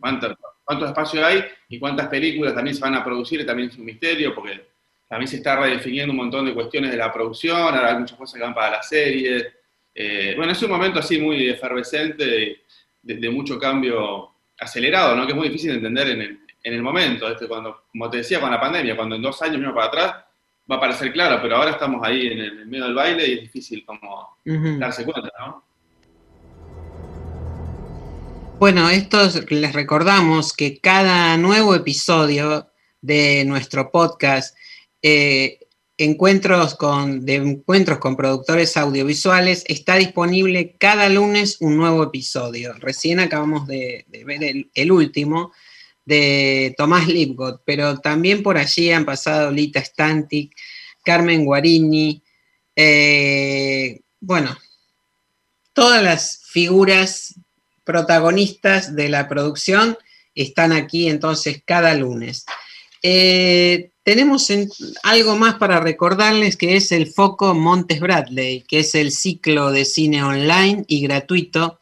[0.00, 3.84] cuánto, cuánto espacio hay y cuántas películas también se van a producir, también es un
[3.84, 4.71] misterio, porque
[5.12, 8.34] también se está redefiniendo un montón de cuestiones de la producción, ahora hay muchas cosas
[8.34, 9.46] que van para la serie.
[9.94, 12.62] Eh, bueno, es un momento así muy efervescente,
[13.02, 15.26] de, mucho cambio acelerado, ¿no?
[15.26, 17.30] que es muy difícil de entender en el, en el momento.
[17.30, 20.14] Este, cuando, como te decía, con la pandemia, cuando en dos años mismo para atrás
[20.70, 23.40] va a parecer claro, pero ahora estamos ahí en el, medio del baile y es
[23.42, 25.62] difícil como darse cuenta, ¿no?
[28.58, 29.18] Bueno, esto
[29.50, 32.70] les recordamos que cada nuevo episodio
[33.02, 34.56] de nuestro podcast
[35.02, 35.58] eh,
[35.98, 42.72] encuentros con, de encuentros con productores audiovisuales, está disponible cada lunes un nuevo episodio.
[42.74, 45.52] Recién acabamos de, ver el, último
[46.04, 50.54] de Tomás Lipgott, pero también por allí han pasado Lita Stantic,
[51.04, 52.22] Carmen Guarini,
[52.74, 54.56] eh, bueno,
[55.72, 57.34] todas las figuras
[57.84, 59.98] protagonistas de la producción
[60.34, 62.44] están aquí entonces cada lunes.
[63.02, 64.52] Eh, tenemos
[65.02, 69.84] algo más para recordarles que es el Foco Montes Bradley, que es el ciclo de
[69.84, 71.78] cine online y gratuito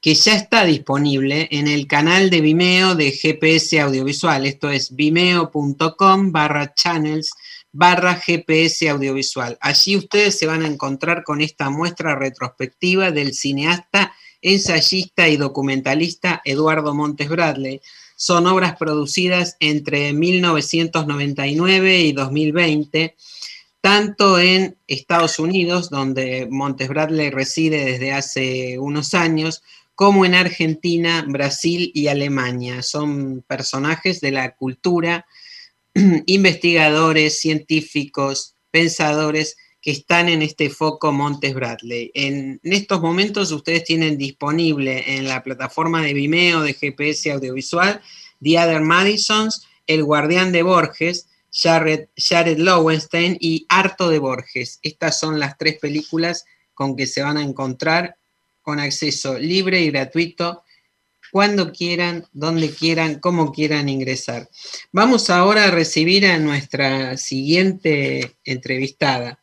[0.00, 4.46] que ya está disponible en el canal de Vimeo de GPS Audiovisual.
[4.46, 7.32] Esto es vimeo.com barra channels
[7.72, 9.58] barra GPS Audiovisual.
[9.60, 16.40] Allí ustedes se van a encontrar con esta muestra retrospectiva del cineasta, ensayista y documentalista
[16.44, 17.80] Eduardo Montes Bradley
[18.16, 23.14] son obras producidas entre 1999 y 2020,
[23.82, 29.62] tanto en Estados Unidos, donde Montes Bradley reside desde hace unos años,
[29.94, 32.82] como en Argentina, Brasil y Alemania.
[32.82, 35.26] Son personajes de la cultura,
[36.26, 42.10] investigadores, científicos, pensadores que están en este foco Montes Bradley.
[42.12, 48.00] En, estos momentos ustedes tienen disponible en la plataforma de Vimeo de GPS audiovisual
[48.42, 54.80] The Other Madisons, El Guardián de Borges, Jared, Jared Lowenstein y Harto de Borges.
[54.82, 56.44] Estas son las tres películas
[56.74, 58.16] con que se van a encontrar
[58.62, 60.64] con acceso libre y gratuito
[61.30, 64.50] cuando quieran, donde quieran, como quieran ingresar.
[64.90, 69.38] Vamos ahora a recibir a nuestra siguiente entrevistada.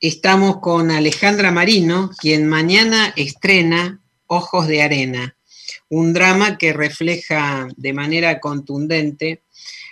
[0.00, 5.36] Estamos con Alejandra Marino, quien mañana estrena Ojos de Arena,
[5.88, 9.42] un drama que refleja de manera contundente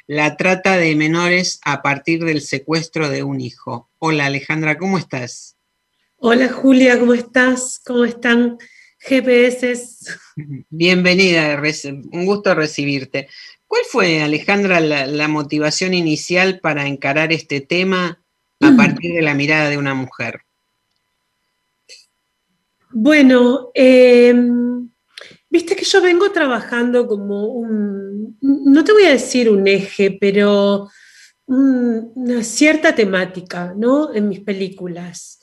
[0.06, 3.90] la trata de menores a partir del secuestro de un hijo.
[3.98, 5.56] Hola Alejandra, ¿cómo estás?
[6.18, 7.80] Hola Julia, ¿cómo estás?
[7.84, 8.58] ¿Cómo están
[9.00, 9.90] GPS?
[10.70, 11.60] Bienvenida,
[12.12, 13.26] un gusto recibirte.
[13.66, 18.22] ¿Cuál fue, Alejandra, la, motivación inicial para encarar este tema
[18.60, 20.40] a partir de la mirada de una mujer?
[22.90, 24.88] Bueno, em,
[25.50, 30.88] viste que yo vengo trabajando como un, no te voy a decir un eje, pero
[31.46, 34.14] una cierta temática, ¿no?
[34.14, 35.40] En mis películas,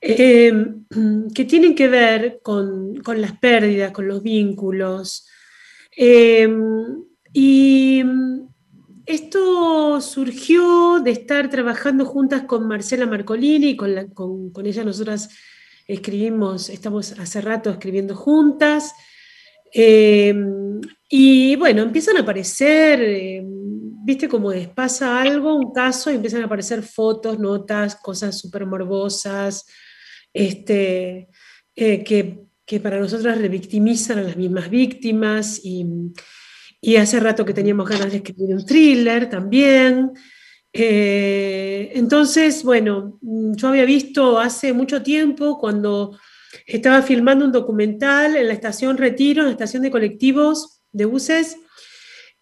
[0.00, 0.84] em,
[1.34, 5.26] que tienen que ver con, las pérdidas, con los vínculos.
[5.96, 8.02] Em, y
[9.10, 15.30] esto surgió de estar trabajando juntas con Marcela Marcolini, con, con, ella nosotras
[15.86, 18.94] escribimos, estamos hace rato escribiendo juntas.
[19.72, 26.42] Em, y bueno, empiezan a aparecer, em, viste como pasa algo, un caso, y empiezan
[26.42, 29.66] a aparecer fotos, notas, cosas súper morbosas,
[30.32, 31.28] este,
[31.74, 35.84] eh, que, que, para nosotras revictimizan a las mismas víctimas y
[36.80, 40.12] y hace rato que teníamos ganas de escribir un thriller también.
[40.72, 46.18] Eh, entonces, bueno, yo había visto hace mucho tiempo cuando
[46.66, 51.56] estaba filmando un documental en la estación Retiro, en la estación de colectivos de buses,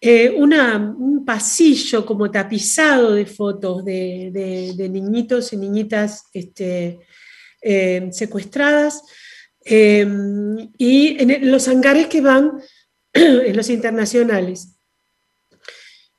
[0.00, 7.00] eh, un pasillo como tapizado de fotos de, niñitos y niñitas este,
[7.60, 9.02] eh, secuestradas
[9.70, 12.52] y en los hangares que van
[13.12, 14.78] en los internacionales.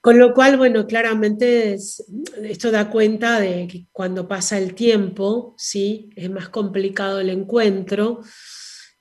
[0.02, 1.78] Con lo cual, bueno, claramente
[2.44, 6.10] esto da cuenta de que cuando pasa el tiempo, ¿sí?
[6.16, 8.22] es más complicado el encuentro,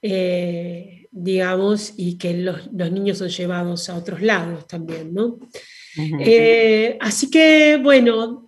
[0.03, 5.39] eh, digamos, y que los, niños son llevados a otros lados también, ¿no?
[6.21, 8.48] Eh, así que, bueno,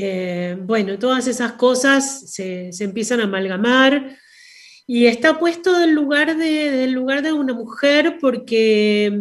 [0.00, 4.16] Eh, bueno, todas esas cosas se, se, empiezan a amalgamar
[4.86, 9.12] y está puesto del lugar de, del lugar de una mujer porque,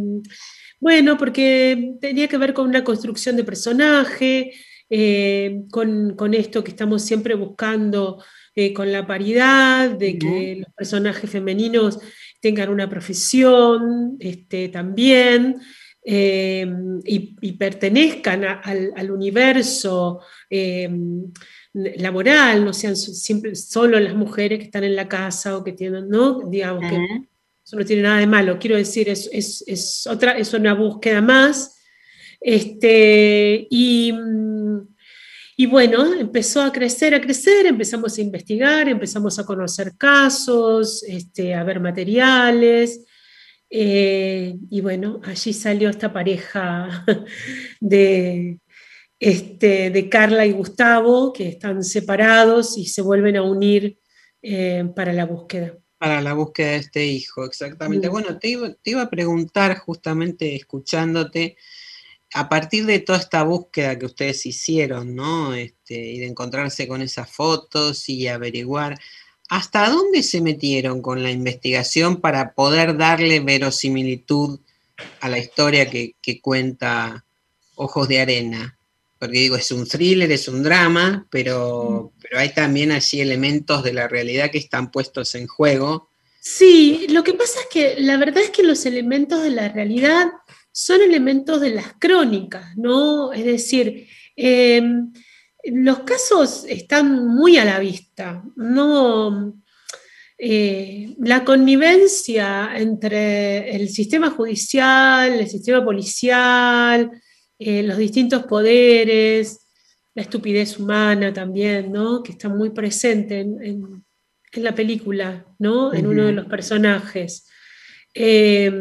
[0.79, 4.53] bueno, porque tenía que ver con una construcción de personaje,
[4.87, 8.23] eh, con, con, esto que estamos siempre buscando
[8.55, 11.97] eh, con la paridad, de que los personajes femeninos
[12.39, 15.55] tengan una profesión este, también.
[16.09, 21.33] Em, y, pertenezcan al, universo em,
[21.73, 26.07] laboral, no sean siempre solo las mujeres que están en la casa o que tienen,
[26.07, 26.49] ¿no?
[26.49, 26.95] Digamos que
[27.61, 31.77] eso no tiene nada de malo, quiero decir, es, es, otra, es una búsqueda más.
[32.39, 34.13] Este, y,
[35.57, 41.53] y bueno, empezó a crecer, a crecer, empezamos a investigar, empezamos a conocer casos, este,
[41.53, 43.03] a ver materiales.
[43.69, 47.05] Eh, y bueno, allí salió esta pareja
[47.81, 48.59] de,
[49.19, 53.99] este, de Carla y Gustavo, que están separados y se vuelven a unir
[54.41, 55.77] eh, para la búsqueda.
[55.97, 58.07] Para la búsqueda de este hijo, exactamente.
[58.07, 58.11] Mm.
[58.11, 61.57] Bueno, te iba, a preguntar justamente escuchándote,
[62.33, 65.53] a partir de toda esta búsqueda que ustedes hicieron, ¿no?
[65.55, 68.99] Este, y de encontrarse con esas fotos y averiguar,
[69.49, 74.59] ¿Hasta dónde se metieron con la investigación para poder darle verosimilitud
[75.21, 77.23] a la historia que, cuenta
[77.75, 78.77] Ojos de Arena?
[79.17, 83.93] Porque digo, es un thriller, es un drama, pero, pero hay también allí elementos de
[83.93, 86.09] la realidad que están puestos en juego.
[86.39, 90.27] Sí, lo que pasa es que la verdad es que los elementos de la realidad
[90.71, 93.33] son elementos de las crónicas, ¿no?
[93.33, 95.11] Es decir, em,
[95.63, 98.43] los casos están muy a la vista.
[98.55, 99.53] No,
[100.37, 107.09] eh, la connivencia entre el sistema judicial, el sistema policial,
[107.57, 109.67] eh, los distintos poderes,
[110.13, 112.21] la estupidez humana también, ¿no?
[112.21, 114.03] que está muy presente en,
[114.53, 115.93] la película, ¿no?
[115.93, 117.47] en uno de los personajes.
[118.13, 118.71] Eh,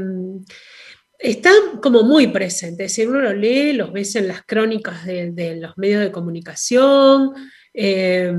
[1.18, 5.76] están como muy presentes, si uno lo lee, los ves en las crónicas de, los
[5.76, 7.32] medios de comunicación.
[7.72, 8.32] Eh,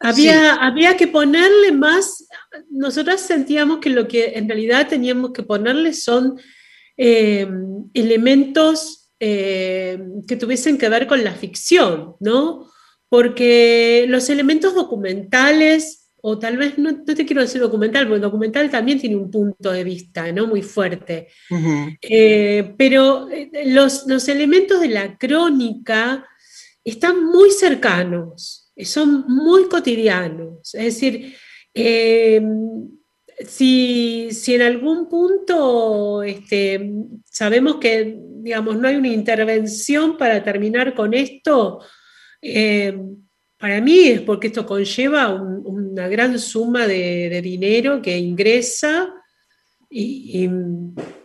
[0.00, 2.26] había, había que ponerle más,
[2.70, 6.38] nosotros sentíamos que lo que en realidad teníamos que ponerle son
[6.96, 7.48] eh,
[7.94, 12.70] elementos eh, que tuviesen que ver con la ficción, ¿no?
[13.08, 18.70] Porque los elementos documentales o tal vez no, te quiero decir documental, porque el documental
[18.70, 20.46] también tiene un punto de vista ¿no?
[20.46, 21.28] muy fuerte.
[22.02, 26.26] Eh, pero eh, los, elementos de la crónica
[26.84, 30.74] están muy cercanos, son muy cotidianos.
[30.74, 31.34] Es decir,
[31.72, 32.42] eh,
[33.46, 36.92] si, en algún punto este,
[37.24, 41.80] sabemos que digamos, no hay una intervención para terminar con esto,
[43.58, 49.12] para mí es porque esto conlleva una gran suma de, dinero que ingresa
[49.90, 50.48] y,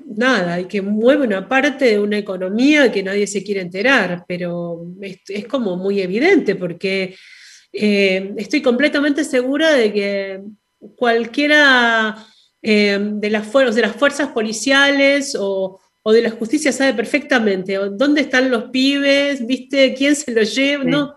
[0.06, 4.84] nada, y que mueve una parte de una economía que nadie se quiere enterar, pero
[5.00, 7.16] es, como muy evidente porque
[7.72, 10.42] eh, estoy completamente segura de que
[10.96, 12.26] cualquiera
[12.64, 18.50] eh, de, las de, las fuerzas policiales o, de la justicia sabe perfectamente dónde están
[18.50, 19.94] los pibes, ¿viste?
[19.94, 20.84] ¿Quién se los lleva?
[20.84, 21.16] ¿no?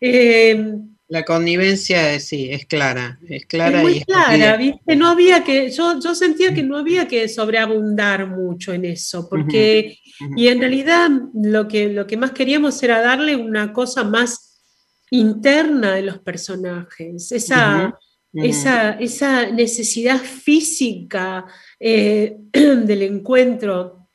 [0.00, 0.78] Eh,
[1.08, 3.80] la connivencia sí, es clara, es clara.
[3.80, 4.96] muy clara, ¿viste?
[4.96, 9.98] No había que, yo, yo sentía que no había que sobreabundar mucho en eso, porque,
[10.36, 14.64] y en realidad lo que, lo que más queríamos era darle una cosa más
[15.12, 17.96] interna de los personajes, esa,
[18.34, 21.46] esa, esa necesidad física
[21.78, 24.08] eh, del encuentro,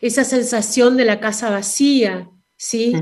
[0.00, 2.92] esa sensación de la casa vacía, ¿sí?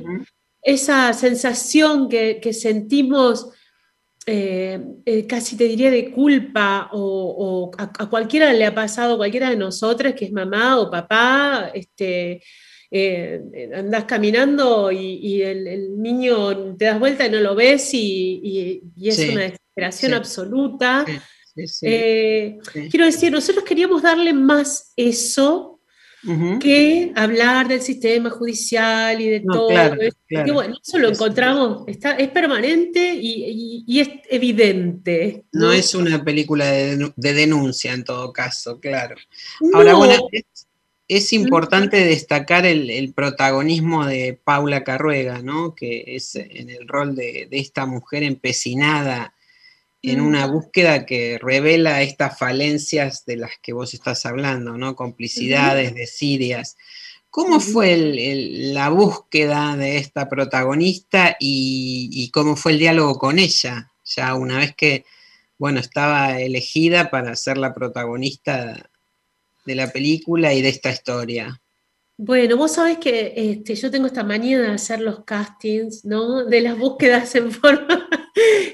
[0.63, 3.51] Esa sensación que, sentimos,
[4.27, 9.57] eh, eh, casi te diría de culpa, o, a, cualquiera le ha pasado, cualquiera de
[9.57, 12.43] nosotras que es mamá o papá, este,
[12.91, 19.19] eh, andás caminando y, el, niño te das vuelta y no lo ves y, es
[19.31, 21.07] una desesperación absoluta.
[21.81, 25.80] quiero decir, nosotros queríamos darle más eso
[26.61, 29.69] que hablar del sistema judicial y de todo.
[30.53, 35.45] bueno, eso lo encontramos, está, es permanente y, es evidente.
[35.53, 35.73] ¿no?
[35.73, 39.17] es una película de, denuncia en todo caso, claro.
[39.73, 40.29] Ahora, bueno,
[41.09, 45.75] es, importante destacar el, protagonismo de Paula Carruega, ¿no?
[45.75, 49.35] que es en el rol de, de esta mujer empecinada
[50.03, 54.97] en una búsqueda que revela estas falencias de las que vos estás hablando, ¿no?
[54.97, 56.77] Complicidades, desidias.
[57.29, 57.97] ¿Cómo fue
[58.73, 63.93] la búsqueda de esta protagonista y, cómo fue el diálogo con ella?
[64.05, 65.05] Ya una vez que,
[65.59, 68.91] bueno, estaba elegida para ser la protagonista
[69.65, 71.61] de la película y de esta historia.
[72.23, 76.45] Bueno, vos sabés que este, yo tengo esta manía de hacer los castings, ¿no?
[76.45, 78.11] De las búsquedas en forma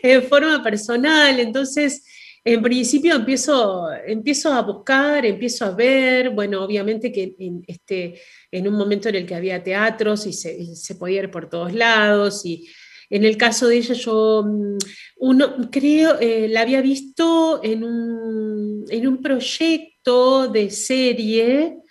[0.02, 1.38] en forma personal.
[1.38, 2.04] Entonces,
[2.44, 8.20] en principio empiezo, empiezo a buscar, empiezo a ver, bueno, obviamente que en, este,
[8.50, 12.44] en un momento en el que había teatros y se, podía ir por todos lados
[12.44, 12.66] y
[13.10, 14.78] en el caso de ella yo mm,
[15.18, 21.82] uno, creo, eh, la había visto en un, en un proyecto de serie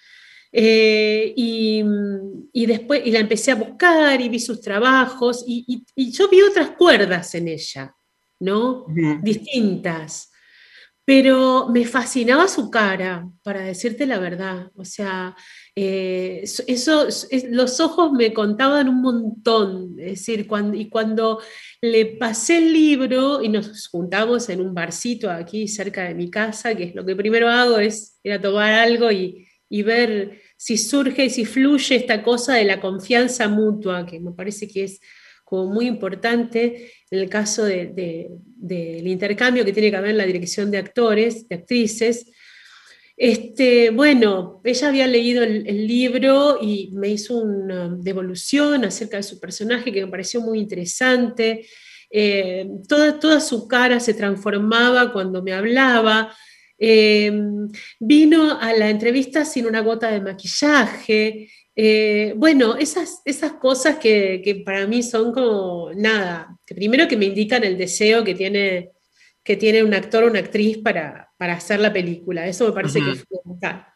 [0.57, 6.41] eh, y, después y la empecé a buscar y vi sus trabajos y, yo vi
[6.43, 7.93] otras cuerdas en ella,
[8.39, 8.85] ¿no?
[9.21, 10.31] Distintas.
[11.03, 14.71] Pero me fascinaba su cara, para decirte la verdad.
[14.75, 15.35] O sea,
[15.75, 17.07] eh, eso,
[17.49, 19.95] los ojos me contaban un montón.
[19.99, 21.41] Es decir, cuando, y cuando
[21.81, 26.73] le pasé el libro y nos juntamos en un barcito aquí cerca de mi casa,
[26.73, 30.77] que es lo que primero hago es ir a tomar algo y, y ver si
[30.77, 34.99] surge y si fluye esta cosa de la confianza mutua, que me parece que es
[35.43, 40.71] como muy importante en el caso del intercambio que tiene que haber en la dirección
[40.71, 42.31] de actores, de actrices.
[43.15, 49.39] Este, bueno, ella había leído el, libro y me hizo una devolución acerca de su
[49.39, 51.65] personaje que me pareció muy interesante.
[52.09, 56.35] Eh, toda, toda su cara se transformaba cuando me hablaba.
[56.77, 57.67] Em,
[57.99, 61.47] vino a la entrevista sin una gota de maquillaje
[61.77, 67.17] Eh, bueno, esas, esas cosas que, que, para mí son como nada, que primero que
[67.17, 68.91] me indican el deseo que tiene,
[69.43, 72.47] que tiene un actor o una actriz para, para hacer la película.
[72.47, 73.87] Eso me parece que es fundamental.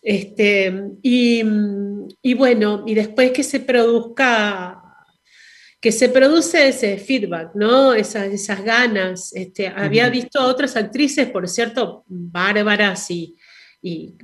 [0.00, 1.42] Este, y,
[2.22, 4.77] y, bueno, y después que se produzca,
[5.80, 7.94] que se produce ese feedback, ¿no?
[7.94, 9.32] Esas, esas ganas.
[9.34, 13.36] Este, Había visto a otras actrices, por cierto, bárbaras y,
[13.80, 14.14] y,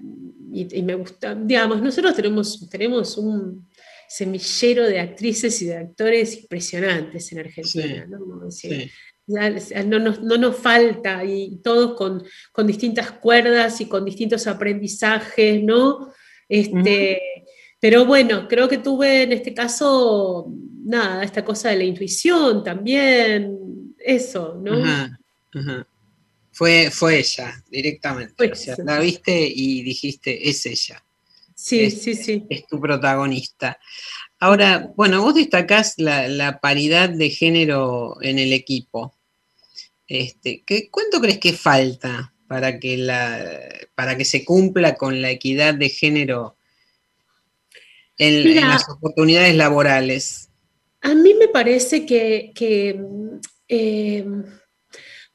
[0.52, 3.68] y, me gusta, digamos, nosotros tenemos, tenemos un
[4.08, 8.18] semillero de actrices y de actores impresionantes en Argentina, ¿no?
[8.18, 15.62] No, nos, no, nos, falta, y todos con, con, distintas cuerdas y con distintos aprendizajes,
[15.62, 16.12] ¿no?
[16.48, 17.20] Este,
[17.84, 20.50] Pero bueno, creo que tuve en este caso,
[20.86, 24.82] nada, esta cosa de la intuición también, eso, ¿no?
[26.50, 28.50] Fue, fue ella, directamente.
[28.50, 31.04] o sea, la viste y dijiste, es ella.
[31.54, 32.46] Sí, sí, sí.
[32.48, 33.78] Es tu protagonista.
[34.38, 39.14] Ahora, bueno, vos destacás la, paridad de género en el equipo.
[40.08, 43.44] Este, ¿qué, ¿Cuánto crees que falta para que, la,
[43.94, 46.56] para que se cumpla con la equidad de género
[48.18, 50.50] en, las oportunidades laborales?
[51.00, 52.52] A mí me parece que,
[53.68, 54.26] eh,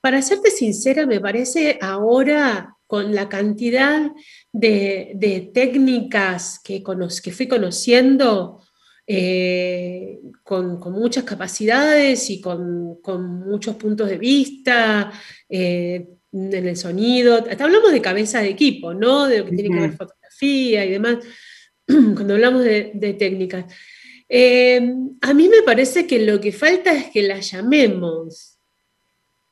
[0.01, 4.11] para serte sincera, me parece ahora con la cantidad
[4.51, 6.83] de, técnicas que,
[7.23, 8.63] que, fui conociendo,
[9.05, 12.99] eh, con, muchas capacidades y con,
[13.45, 15.11] muchos puntos de vista,
[15.47, 17.43] eh, en el sonido.
[17.49, 19.27] Hasta hablamos de cabeza de equipo, ¿no?
[19.27, 21.17] De lo que tiene que ver fotografía y demás,
[22.15, 23.65] cuando hablamos de, técnicas.
[24.27, 24.79] Eh,
[25.21, 28.59] a mí me parece que lo que falta es que la llamemos.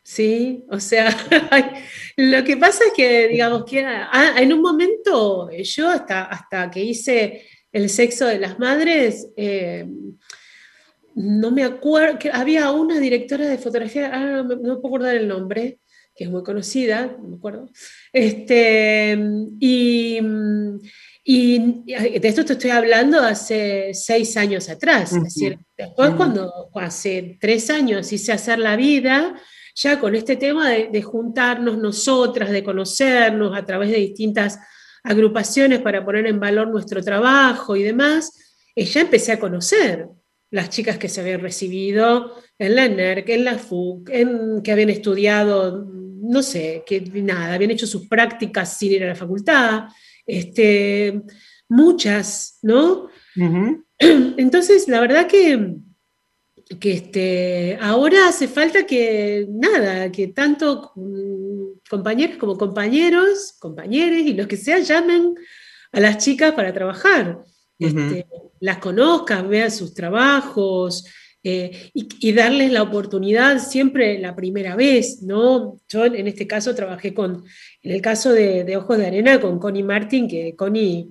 [0.08, 0.64] ¿sí?
[0.70, 1.10] O sea,
[2.18, 6.82] lo que pasa es que, digamos, que ah, en un momento yo hasta, hasta que
[6.82, 9.86] hice el sexo de las madres, eh,
[11.16, 15.80] no me acuerdo, que había una directora de fotografía, ah, no, puedo acordar el nombre,
[16.16, 17.70] que es muy conocida, no me acuerdo,
[18.14, 19.18] este,
[19.60, 20.20] y,
[21.30, 27.38] y de esto te estoy hablando hace seis años atrás, es decir, después cuando hace
[27.42, 29.36] tres años hice hacer la vida,
[29.76, 34.58] ya con este tema de, juntarnos nosotras, de conocernos a través de distintas
[35.04, 38.32] agrupaciones para poner en valor nuestro trabajo y demás,
[38.74, 40.08] eh, ya empecé a conocer
[40.50, 44.92] las chicas que se habían recibido en la NERC, en la FUC, en, que habían
[44.92, 49.90] estudiado, no sé, que nada, habían hecho sus prácticas sin ir a la facultad,
[50.28, 51.24] este,
[51.68, 53.10] muchas, ¿no?
[54.00, 55.78] Entonces, la verdad que
[56.80, 60.92] que este, ahora hace falta que, nada, que tanto
[61.90, 65.36] compañeros como compañeros, compañeros y los que sea llamen
[65.94, 67.44] a las chicas para trabajar,
[67.80, 68.28] este,
[68.60, 71.06] las conozcan, vean sus trabajos
[71.44, 75.80] eh, y, darles la oportunidad siempre la primera vez, ¿no?
[75.88, 77.44] Yo en este caso trabajé con,
[77.82, 81.10] en el caso de, Ojos de Arena, con Connie Martin, que Connie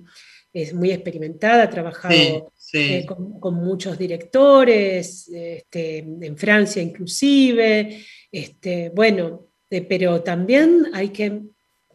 [0.53, 9.47] es muy experimentada, ha trabajado eh, con, muchos directores, este, en Francia inclusive, este, bueno,
[9.69, 11.41] eh, pero también hay que,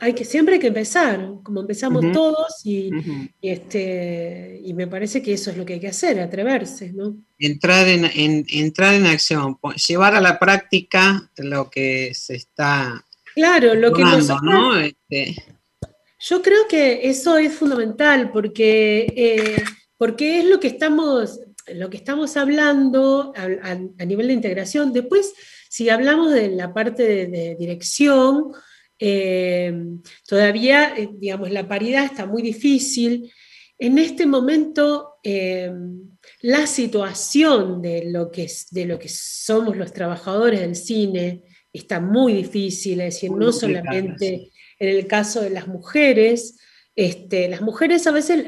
[0.02, 2.90] hay que, siempre hay que empezar, como empezamos todos, y,
[3.40, 7.18] este, y me parece que eso es lo que hay que hacer, atreverse, ¿no?
[7.38, 13.06] Entrar en, entrar en acción, llevar a la práctica lo que se está...
[13.36, 14.02] Claro, lo que
[14.42, 14.76] ¿no?
[14.76, 15.36] Este,
[16.18, 19.62] yo creo que eso es fundamental porque, eh,
[19.96, 21.38] porque es lo que estamos,
[21.72, 24.92] lo que estamos hablando a, nivel de integración.
[24.92, 25.32] Después,
[25.68, 28.52] si hablamos de la parte de, dirección,
[29.04, 29.74] eh,
[30.28, 33.32] todavía, eh, digamos, la paridad está muy difícil.
[33.78, 35.16] En este momento,
[36.42, 41.42] la situación de lo, que, de lo que somos los trabajadores del cine
[41.72, 46.60] está muy difícil, es decir, no solamente en el caso de las mujeres,
[46.94, 48.44] este, las mujeres a veces,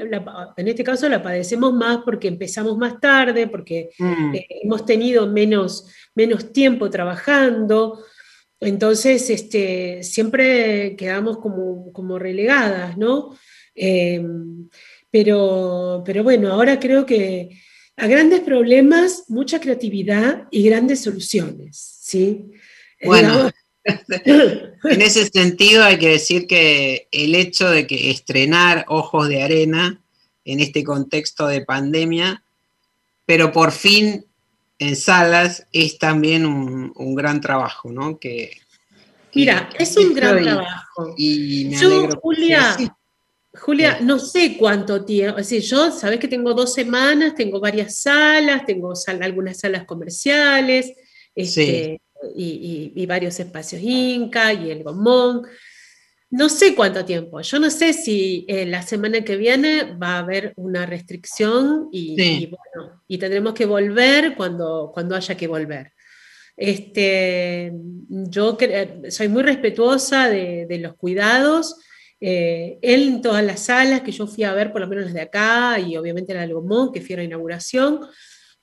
[0.57, 4.35] en este caso, la padecemos más porque empezamos más tarde, porque mm.
[4.35, 8.05] eh, hemos tenido menos, menos tiempo trabajando.
[8.65, 13.37] Entonces, este, siempre quedamos como, como relegadas, ¿no?
[13.75, 14.69] Em,
[15.11, 17.51] pero, pero bueno, ahora creo que
[17.97, 22.47] a grandes problemas, mucha creatividad y grandes soluciones, ¿sí?
[23.05, 23.51] Bueno,
[23.85, 30.03] en ese sentido hay que decir que el hecho de que estrenar Ojos de Arena
[30.45, 32.43] en este contexto de pandemia,
[33.27, 34.25] pero por fin
[34.79, 38.19] en salas es también un, gran trabajo, ¿no?
[38.19, 38.51] Que,
[39.35, 41.15] Mira, es un gran trabajo.
[41.17, 42.77] Y me Yo, Julia,
[43.57, 47.99] Julia, no sé cuánto tiempo, es decir, yo, sabes que tengo dos semanas, tengo varias
[47.99, 50.93] salas, tengo algunas salas comerciales,
[51.35, 52.01] este,
[52.35, 55.43] y, varios espacios Inca y el Gomón.
[56.37, 60.19] No sé cuánto tiempo, yo no sé si eh, la semana que viene va a
[60.19, 65.93] haber una restricción y, bueno, y tendremos que volver cuando, cuando haya que volver.
[66.57, 67.73] Este,
[68.09, 68.59] yo
[69.11, 71.77] soy muy respetuosa de, de los cuidados
[72.21, 75.21] eh, en todas las salas que yo fui a ver, por lo menos las de
[75.21, 78.01] acá, y obviamente la del Gomón, que fui a la inauguración,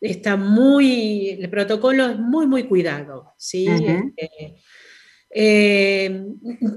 [0.01, 3.33] está muy, el protocolo es muy, muy cuidado.
[3.37, 3.67] ¿sí?
[3.67, 4.55] Este,
[5.33, 6.25] eh,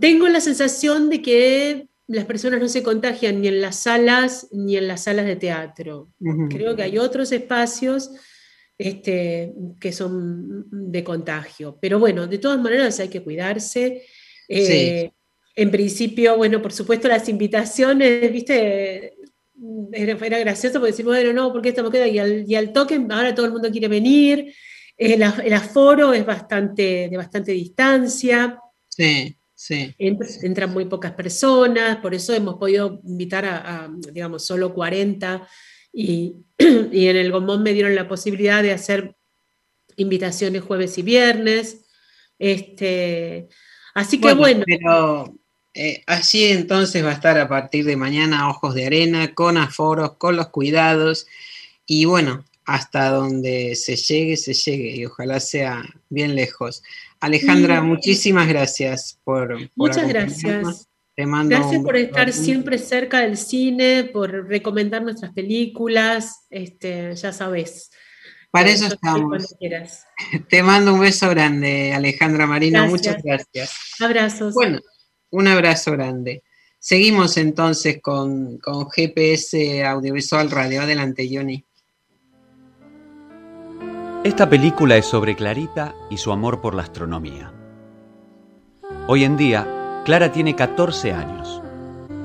[0.01, 4.77] tengo la sensación de que las personas no se contagian ni en las salas ni
[4.77, 6.11] en las salas de teatro.
[6.51, 8.11] Creo que hay otros espacios
[8.77, 11.79] este, que son de contagio.
[11.81, 14.03] Pero bueno, de todas maneras hay que cuidarse.
[14.49, 15.11] Eh,
[15.57, 19.15] en principio, bueno, por supuesto las invitaciones, viste,
[19.93, 23.35] era, gracioso porque decimos, bueno, no, porque estamos queda y al, y al toque ahora
[23.35, 24.53] todo el mundo quiere venir,
[24.97, 28.59] el, aforo es bastante, de bastante distancia.
[28.89, 29.95] Sí, sí.
[29.99, 35.47] Entran, muy pocas personas, por eso hemos podido invitar a, digamos, solo 40
[35.93, 39.17] y, y, en el Gomón me dieron la posibilidad de hacer
[39.97, 41.87] invitaciones jueves y viernes.
[42.39, 43.49] Este,
[43.95, 44.65] así que bueno.
[44.67, 45.35] Pero
[45.73, 50.15] eh, así entonces va a estar a partir de mañana Ojos de Arena, con aforos,
[50.19, 51.27] con los cuidados
[51.87, 56.83] y bueno, hasta donde se llegue, se llegue y ojalá sea bien lejos.
[57.21, 59.57] Alejandra, muchísimas gracias por...
[59.75, 60.89] Muchas gracias.
[61.17, 67.33] Te mando gracias por estar siempre cerca del cine, por recomendar nuestras películas, este, ya
[67.33, 67.91] sabes.
[68.51, 69.55] Para eso estamos.
[70.49, 72.87] Te mando un beso grande, Alejandra Marino.
[72.87, 73.73] Muchas gracias.
[74.01, 74.55] Abrazos.
[74.55, 74.81] Bueno.
[75.35, 76.45] Un abrazo grande.
[76.79, 78.61] Seguimos entonces con,
[78.95, 80.83] GPS Audiovisual Radio.
[80.83, 81.65] Adelante, Johnny.
[84.25, 87.53] Esta película es sobre Clarita y su amor por la astronomía.
[89.07, 91.61] Hoy en día, Clara tiene 14 años.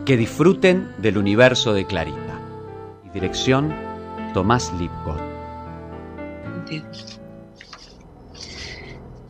[0.06, 2.40] Que disfruten del universo de Clarita.
[3.14, 3.76] Dirección,
[4.34, 5.20] Tomás Lipgott.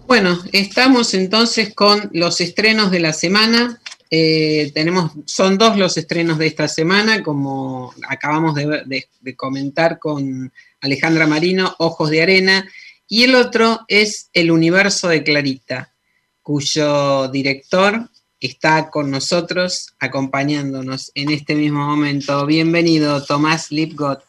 [0.05, 3.82] Bueno, estamos entonces con los estrenos de la semana.
[4.11, 10.51] Eh, tenemos, son dos los estrenos de esta semana, como acabamos de, comentar con
[10.82, 12.69] Alejandra Marino, Ojos de Arena,
[13.07, 15.93] y el otro es El Universo de Clarita,
[16.41, 18.09] cuyo director
[18.39, 22.45] está con nosotros acompañándonos en este mismo momento.
[22.45, 24.23] Bienvenido, Tomás Lipgott.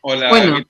[0.00, 0.64] Hola, bueno,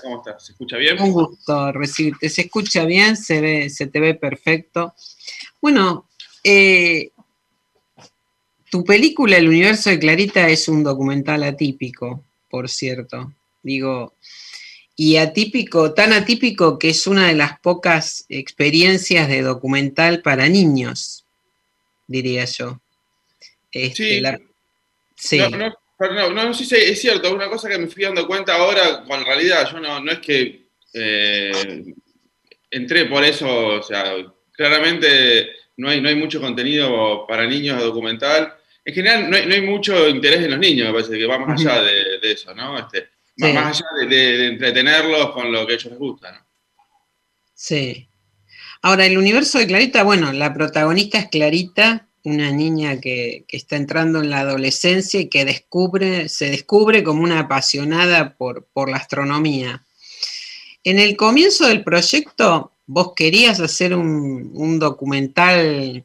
[0.00, 0.46] ¿Cómo estás?
[0.46, 1.00] ¿Se escucha bien?
[1.00, 2.28] Un gusto recibirte.
[2.28, 4.94] Se escucha bien, se, ve, se te ve perfecto.
[5.60, 6.08] Bueno,
[6.42, 7.10] eh,
[8.70, 13.32] tu película El universo de Clarita es un documental atípico, por cierto.
[13.62, 14.14] Digo,
[14.96, 21.24] y atípico, tan atípico que es una de las pocas experiencias de documental para niños,
[22.06, 22.80] diría yo.
[23.72, 24.22] Este,
[25.16, 25.38] sí.
[25.38, 25.40] sí
[26.10, 29.68] no, no, sí, es cierto, una cosa que me fui dando cuenta ahora, con realidad,
[29.70, 30.62] yo no, es que
[30.94, 31.84] eh,
[32.70, 34.14] entré por eso, o sea,
[34.52, 38.54] claramente no hay, no hay mucho contenido para niños documental.
[38.84, 41.82] En general, no hay, mucho interés en los niños, me parece que va más allá
[41.82, 42.78] de, eso, ¿no?
[42.78, 46.46] Este, Más allá de, entretenerlos con lo que a ellos les gusta, ¿no?
[47.54, 48.08] Sí.
[48.82, 54.20] Ahora, el universo de Clarita, bueno, la protagonista es Clarita, una niña que, está entrando
[54.20, 59.84] en la adolescencia y que descubre, se descubre como una apasionada por, por la astronomía.
[60.84, 66.04] En el comienzo del proyecto, vos querías hacer un, un documental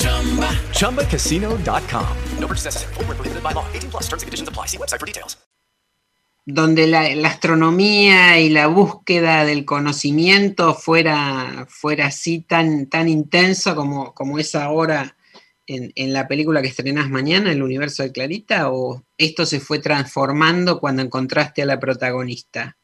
[0.00, 0.48] Chumba.
[0.72, 2.06] ChumbaCasino.com.
[2.40, 2.94] No purchase necessary.
[2.94, 3.64] Full prohibited by law.
[3.72, 4.66] 18 plus terms and conditions apply.
[4.66, 5.36] See website for details.
[6.46, 13.76] donde la, la astronomía y la búsqueda del conocimiento fuera, fuera así tan, tan intenso
[13.76, 15.16] como, como es ahora
[15.66, 19.78] en, en la película que estrenás mañana, El universo de Clarita, o esto se fue
[19.78, 22.76] transformando cuando encontraste a la protagonista?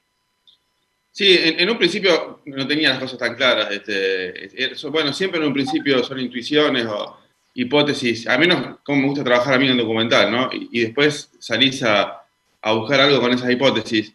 [1.17, 3.73] Sí, en, en un principio no tenía las cosas tan claras.
[3.73, 7.19] Este, bueno, siempre en un principio son intuiciones o
[7.55, 10.51] hipótesis, a menos como me gusta trabajar a mí en el documental, ¿no?
[10.53, 12.23] Y, y después salís a,
[12.61, 14.13] a, buscar algo con esas hipótesis.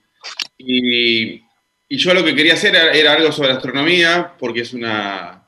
[0.60, 1.42] Y,
[1.90, 5.44] y, yo lo que quería hacer era, era algo sobre astronomía, porque es una,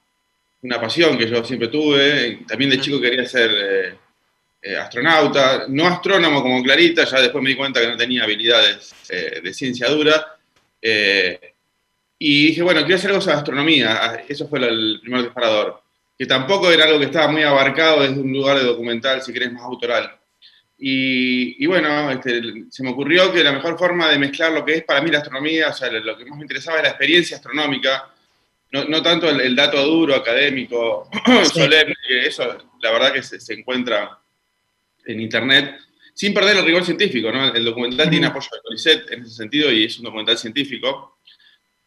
[0.63, 2.39] una, pasión que yo siempre tuve.
[2.47, 3.95] También de chico quería ser eh,
[4.59, 8.91] eh, astronauta, no astrónomo como Clarita, ya después me di cuenta que no tenía habilidades
[9.07, 10.32] eh, de ciencia dura.
[10.85, 11.39] Eh,
[12.19, 14.23] y dije, bueno, quiero hacer algo sobre astronomía.
[14.27, 15.81] Eso fue el primer disparador.
[16.17, 19.51] Que tampoco era algo que estaba muy abarcado desde un lugar de documental, si querés,
[19.51, 20.19] más autoral.
[20.77, 24.75] Y, y bueno, este, se me ocurrió que la mejor forma de mezclar lo que
[24.75, 27.37] es para mí la astronomía, o sea, lo que más me interesaba es la experiencia
[27.37, 28.09] astronómica,
[28.71, 31.09] no, no tanto el, el, dato duro, académico,
[31.43, 31.59] sí.
[31.59, 34.19] solemne, que eso la verdad que se, se encuentra
[35.05, 35.77] en internet,
[36.13, 37.53] sin perder el rigor científico, ¿no?
[37.53, 41.17] El documental tiene apoyo de CONICET en ese sentido y es un documental científico.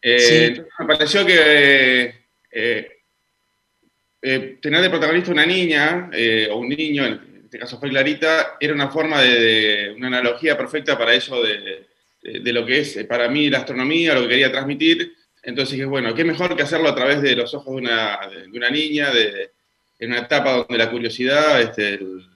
[0.03, 0.63] Eh, sí.
[0.81, 2.15] Me pareció que
[2.51, 2.99] eh,
[4.23, 6.11] eh, tener de protagonista una niña
[6.51, 10.57] o un niño, en este caso fue Clarita, era una forma de, de una analogía
[10.57, 11.87] perfecta para eso de,
[12.23, 15.15] de, de, lo que es para mí la astronomía, lo que quería transmitir.
[15.43, 18.19] Entonces dije, bueno, qué mejor que hacerlo a través de los ojos de una,
[18.53, 19.13] una niña,
[19.99, 22.36] en una etapa donde la curiosidad, este, el,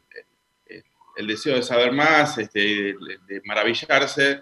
[1.20, 2.94] el deseo de saber más, este, de,
[3.28, 4.40] de, maravillarse,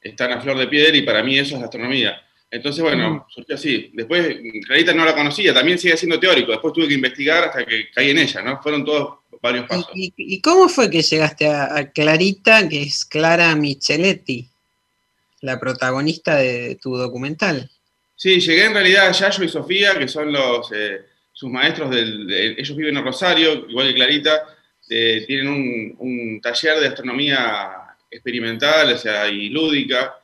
[0.00, 2.20] están a flor de piel y para mí eso es la astronomía.
[2.50, 3.90] Entonces, bueno, surgió así.
[3.92, 6.52] Después, Clarita no la conocía, también sigue siendo teórico.
[6.52, 8.62] Después tuve que investigar hasta que caí en ella, ¿no?
[8.62, 9.90] Fueron todos varios pasos.
[9.94, 14.48] ¿Y, y cómo fue que llegaste a, a, Clarita, que es Clara Micheletti,
[15.40, 17.70] la protagonista de tu documental?
[18.14, 21.00] Sí, llegué en realidad a Yayo y Sofía, que son los eh,
[21.32, 22.26] sus maestros del.
[22.26, 24.55] De, ellos viven en Rosario, igual que Clarita
[24.88, 30.14] eh, tienen un, un, taller de astronomía experimental o sea, y lúdica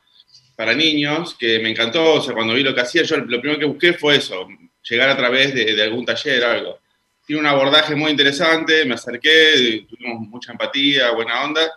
[0.55, 2.15] para niños que me encantó.
[2.15, 4.47] O sea, cuando vi lo que hacía, yo lo primero que busqué fue eso,
[4.89, 6.79] llegar a través de, de algún taller, algo.
[7.25, 11.71] Tiene un abordaje muy interesante, me acerqué, tuvimos mucha empatía, buena onda,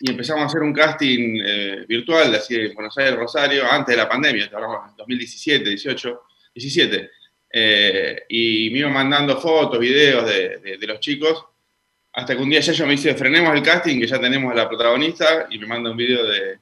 [0.00, 3.94] y empezamos a hacer un casting eh, virtual de así en Buenos Aires, Rosario, antes
[3.94, 6.22] de la pandemia, en 2017, 18,
[6.54, 7.10] 17.
[7.52, 11.44] Eh, y me iban mandando fotos, videos de, de, de los chicos,
[12.12, 14.56] hasta que un día ya yo me dice, frenemos el casting, que ya tenemos a
[14.56, 16.58] la protagonista, y me manda un video de,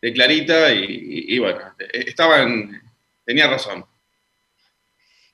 [0.00, 1.60] de Clarita, y, y, y, bueno,
[1.92, 2.82] estaban,
[3.24, 3.84] tenía razón.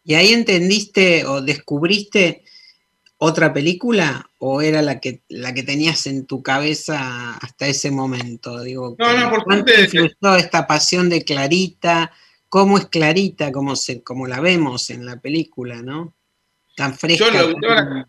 [0.04, 2.44] ¿Y ahí entendiste o descubriste
[3.18, 8.62] otra película o era la que, la que tenías en tu cabeza hasta ese momento?
[8.62, 12.12] Digo, no, no, por ¿cuánto suerte, influyó esta pasión de Clarita?
[12.48, 16.14] ¿Cómo es Clarita como, se, como la vemos en la película, no?
[16.76, 17.24] Tan fresca.
[17.32, 18.06] Yo lo,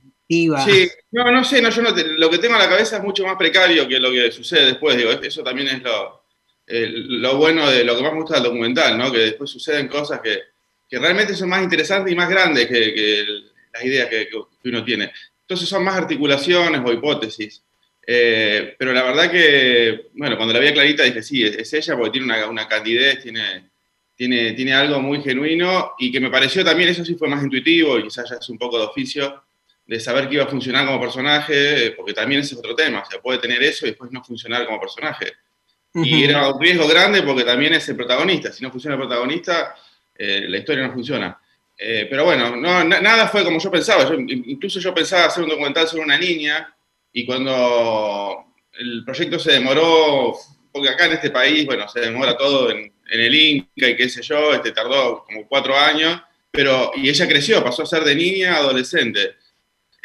[0.66, 3.26] Sí, no, no sé, no, yo no lo que tengo en la cabeza es mucho
[3.26, 6.24] más precario que lo que sucede después, digo, eso también es lo,
[6.68, 9.12] el, lo bueno de lo que más me gusta del documental, ¿no?
[9.12, 10.40] Que después suceden cosas que,
[10.90, 13.26] que realmente son más interesantes y más grandes que,
[13.74, 14.30] las ideas que,
[14.66, 15.12] uno tiene.
[15.42, 17.64] Entonces son más articulaciones o hipótesis.
[18.06, 21.74] Eh, pero la verdad que, bueno, cuando la vi a Clarita dije, sí, es, es
[21.74, 23.70] ella porque tiene una, una candidez, tiene,
[24.16, 28.00] tiene, tiene algo muy genuino y que me pareció también, eso sí fue más intuitivo
[28.00, 29.44] y quizás ya es un poco de oficio,
[29.88, 33.10] de saber que iba a funcionar como personaje, porque también ese es otro tema, o
[33.10, 35.32] sea, puede tener eso y después no funcionar como personaje.
[35.94, 36.06] Uh -huh.
[36.06, 39.76] Y era un riesgo grande porque también es el protagonista, si no funciona el protagonista,
[40.18, 41.40] eh, la historia no funciona.
[41.78, 45.44] Eh, pero bueno, no, na nada fue como yo pensaba, yo, incluso yo pensaba hacer
[45.44, 46.76] un documental sobre una niña,
[47.14, 48.46] y cuando
[48.78, 50.36] el proyecto se demoró,
[50.72, 54.10] porque acá en este país, bueno, se demora todo en, en el Inca y qué
[54.10, 56.22] sé yo, este, tardó como cuatro años,
[56.52, 59.36] pero, y ella creció, pasó a ser de niña a adolescente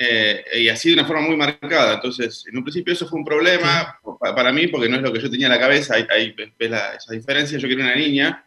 [0.05, 1.95] eh, y así de una forma muy marcada.
[1.95, 4.11] Entonces, en un principio eso fue un problema sí.
[4.19, 6.71] para mí, porque no es lo que yo tenía en la cabeza, ahí, ahí ves
[6.71, 8.45] la, esa diferencia, yo quería una niña,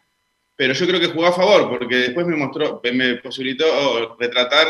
[0.54, 4.66] pero yo creo que jugó a favor, porque después me mostró, me posibilitó retratar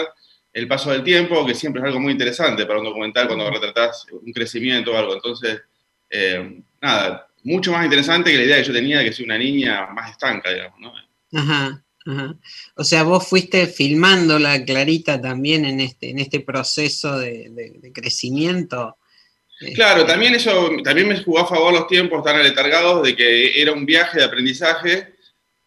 [0.53, 4.07] el paso del tiempo, que siempre es algo muy interesante para un documental cuando retratás
[4.13, 5.15] un crecimiento o algo.
[5.15, 5.61] Entonces,
[6.09, 9.39] eh, nada, mucho más interesante que la idea que yo tenía de que soy una
[9.39, 10.93] niña más estanca, digamos, ¿no?
[11.33, 11.83] Ajá.
[12.07, 12.37] Ajá.
[12.77, 17.71] O sea, vos fuiste filmando la Clarita también en este, en este proceso de, de,
[17.81, 18.97] de crecimiento.
[19.75, 23.73] Claro, también eso, también me jugó a favor los tiempos tan aletargados de que era
[23.73, 25.15] un viaje de aprendizaje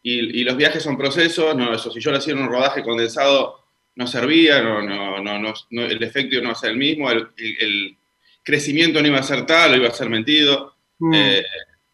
[0.04, 2.84] y, y los viajes son procesos, no, eso, si yo lo hacía en un rodaje
[2.84, 3.66] condensado
[3.96, 7.28] no servía, no, no, no, no el efecto no iba a ser el mismo, el,
[7.38, 7.98] el, el,
[8.44, 10.76] crecimiento no iba a ser tal, o iba a ser mentido.
[11.00, 11.14] Mm.
[11.14, 11.46] Eh,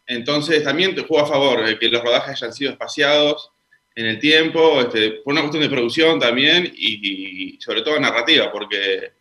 [0.05, 3.51] Entonces también te juego a favor que los rodajes hayan sido espaciados
[3.95, 8.51] en el tiempo, este, por una cuestión de producción también y, y sobre todo narrativa,
[8.51, 9.11] porque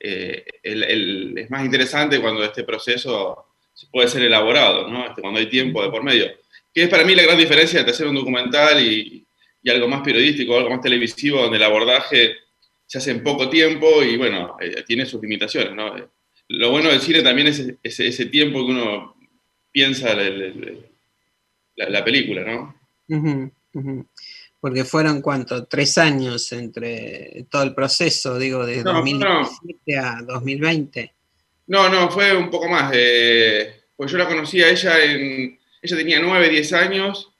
[0.00, 3.46] eh, el- el- es más interesante cuando este proceso
[3.90, 5.06] puede ser elaborado, ¿no?
[5.06, 6.26] Este, cuando hay tiempo de por medio.
[6.74, 9.24] Que es para mí la gran diferencia entre hacer un documental y,
[9.62, 12.34] y algo más periodístico, algo más televisivo, donde el abordaje
[12.86, 15.94] se hace en poco tiempo y bueno, eh, tiene sus limitaciones, ¿no?
[16.48, 19.16] Lo bueno del cine también es ese, ese- tiempo que uno
[19.70, 20.52] piensa la, la-
[21.76, 22.74] la- la película, ¿no?
[23.08, 23.52] Ujú, ujú.
[24.60, 31.12] Porque fueron cuánto, tres años entre todo el proceso, digo, de No, 2017 a 2020.
[31.66, 32.92] No, no, fue un poco más.
[32.94, 35.58] eh, pues yo la conocí a ella en.
[35.80, 37.32] Ella tenía 9, 10 años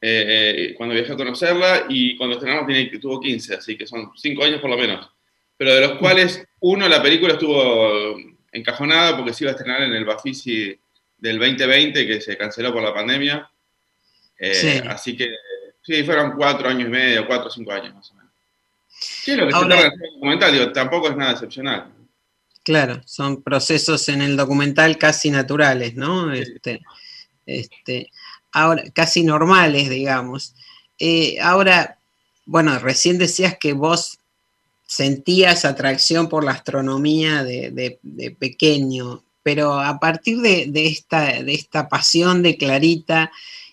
[0.00, 2.66] eh, eh, cuando viajé a conocerla y cuando estrenamos
[3.00, 5.08] tuvo 15, así que son 5 años por lo menos.
[5.56, 8.16] Pero de los cuales uno, la película estuvo
[8.50, 10.76] encajonada porque se iba a estrenar en el Bafisi
[11.18, 13.48] del 2020 que se canceló por la pandemia.
[14.38, 14.80] Eh, Sí.
[14.88, 15.28] Así que
[15.82, 18.30] sí, fueron 4 años y medio, 4 o 5 años más o menos.
[18.88, 21.86] Sí, lo que Ahora- se en un documental, digo, tampoco es nada excepcional.
[22.62, 26.32] Claro, son procesos en el documental casi naturales, ¿no?
[26.32, 26.80] Este,
[27.46, 28.10] este,
[28.52, 30.54] ahora, casi normales, digamos.
[30.98, 31.98] Eh, ahora,
[32.44, 34.18] bueno, recién decías que vos
[34.86, 41.42] sentías atracción por la astronomía de, de- de pequeño, pero a partir de, de esta,
[41.42, 43.30] de esta pasión de Clarita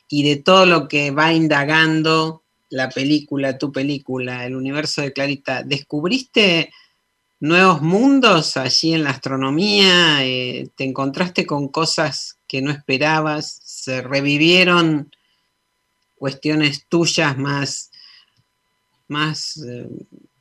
[0.10, 5.64] y de todo lo que va indagando la película, tu película, el universo de Clarita,
[5.64, 6.72] ¿descubriste
[7.40, 10.26] nuevos mundos allí en la astronomía?
[10.26, 13.62] Eh, ¿Te encontraste con cosas que no esperabas?
[13.64, 15.12] ¿Se revivieron
[16.16, 17.92] cuestiones tuyas más,
[19.08, 19.88] más, eh,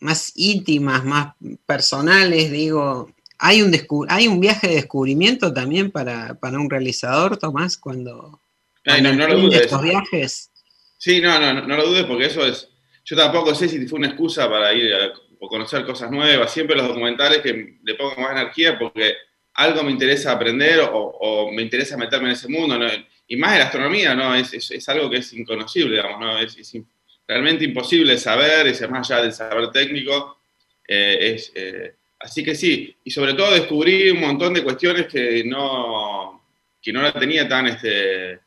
[0.00, 2.50] más íntimas, más personales?
[2.50, 3.72] Digo, ¿hay un,
[4.08, 8.40] ¿hay un viaje de descubrimiento también para, para un realizador, Tomás, cuando,
[8.86, 9.62] Ay, no, lo dudes.
[9.62, 10.50] estos viajes?
[10.96, 12.68] Sí, no, no, no, no lo dudes porque eso es.
[13.04, 16.52] Yo tampoco sé si fue una excusa para ir a, o conocer cosas nuevas.
[16.52, 19.14] Siempre los documentales que le pongo más energía porque
[19.54, 22.78] algo me interesa aprender o, o me interesa meterme en ese mundo.
[22.78, 22.86] ¿no?
[23.28, 24.34] Y más en la astronomía, ¿no?
[24.34, 26.38] Es, es, es algo que es inconocible, digamos, ¿no?
[26.38, 26.56] Es,
[27.26, 30.38] realmente imposible saber, es más allá del saber técnico.
[30.86, 35.42] eh, es, eh, así que sí, y sobre todo descubrí un montón de cuestiones que
[35.44, 36.44] no,
[36.80, 38.38] que no la tenía tan, este,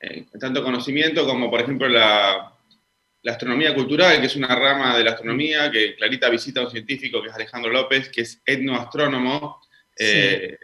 [0.00, 2.52] eh, tanto conocimiento como por ejemplo la,
[3.22, 6.70] la astronomía cultural, que es una rama de la astronomía, que Clarita visita a un
[6.70, 9.60] científico que es Alejandro López, que es etnoastrónomo,
[9.98, 10.56] eh,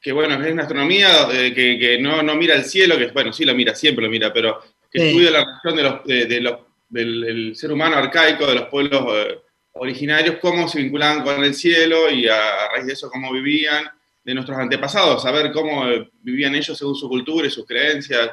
[0.00, 3.32] que bueno, es una astronomía eh, que, que no, no mira el cielo, que bueno,
[3.32, 5.06] sí lo mira, siempre lo mira, pero que Sí.
[5.08, 6.58] estudia la relación de los, de, de los-
[6.88, 9.38] del, del ser humano arcaico, de los pueblos eh,
[9.74, 13.84] originarios, cómo se vinculaban con el cielo y a, a raíz de eso cómo vivían,
[14.24, 15.84] de nuestros antepasados, saber cómo
[16.22, 18.30] vivían ellos según su cultura y sus creencias.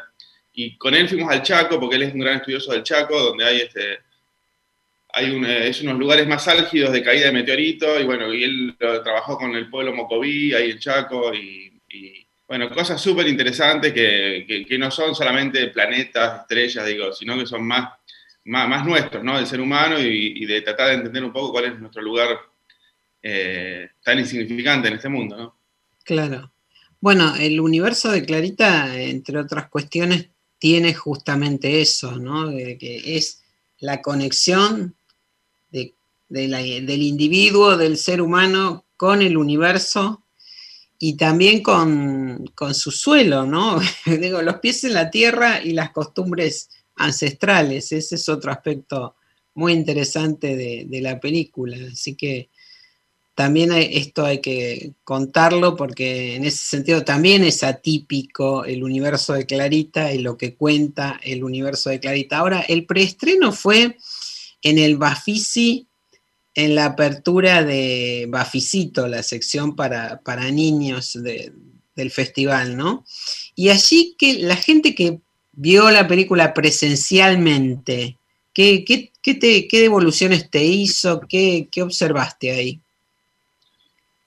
[0.57, 3.45] Y con él fuimos al Chaco, porque él es un gran estudioso del Chaco, donde
[3.45, 3.99] hay este,
[5.13, 8.43] hay un, eh, es unos lugares más álgidos de caída de meteoritos, y bueno, y
[8.43, 11.71] él trabajó con el pueblo Mocoví, ahí en Chaco, y,
[12.47, 17.63] bueno, cosas súper interesantes que, que- no son solamente planetas, estrellas, digo, sino que son
[17.65, 17.89] más,
[18.45, 19.35] más, más nuestros, ¿no?
[19.37, 22.37] Del ser humano y, y de tratar de entender un poco cuál es nuestro lugar
[23.23, 25.57] eh, tan insignificante en este mundo, ¿no?
[26.03, 26.51] Claro.
[27.01, 30.29] Bueno, el universo de Clarita, entre otras cuestiones,
[30.65, 32.49] tiene justamente eso, ¿no?
[32.49, 33.43] Que es
[33.77, 34.95] la conexión
[35.69, 40.23] del individuo, del ser humano, con el universo
[40.97, 43.79] y también con, con su suelo, ¿no?
[44.07, 47.91] Digo, los pies en la tierra y las costumbres ancestrales.
[47.91, 49.17] Ese es otro aspecto
[49.53, 51.77] muy interesante de, de la película.
[51.91, 52.49] Así que
[53.35, 59.45] también esto hay que contarlo porque en ese sentido también es atípico el universo de
[59.45, 62.37] Clarita y lo que cuenta el universo de Clarita.
[62.37, 63.97] Ahora, el preestreno fue
[64.63, 65.85] en el Bafisi,
[66.55, 71.51] en la apertura de Bafisito, la sección para, para niños de-
[71.95, 73.05] del festival, ¿no?
[73.55, 75.19] Y allí que la gente que
[75.53, 78.17] vio la película presencialmente,
[78.53, 81.21] ¿qué, qué, qué qué devoluciones te hizo?
[81.27, 82.79] ¿Qué, qué observaste ahí?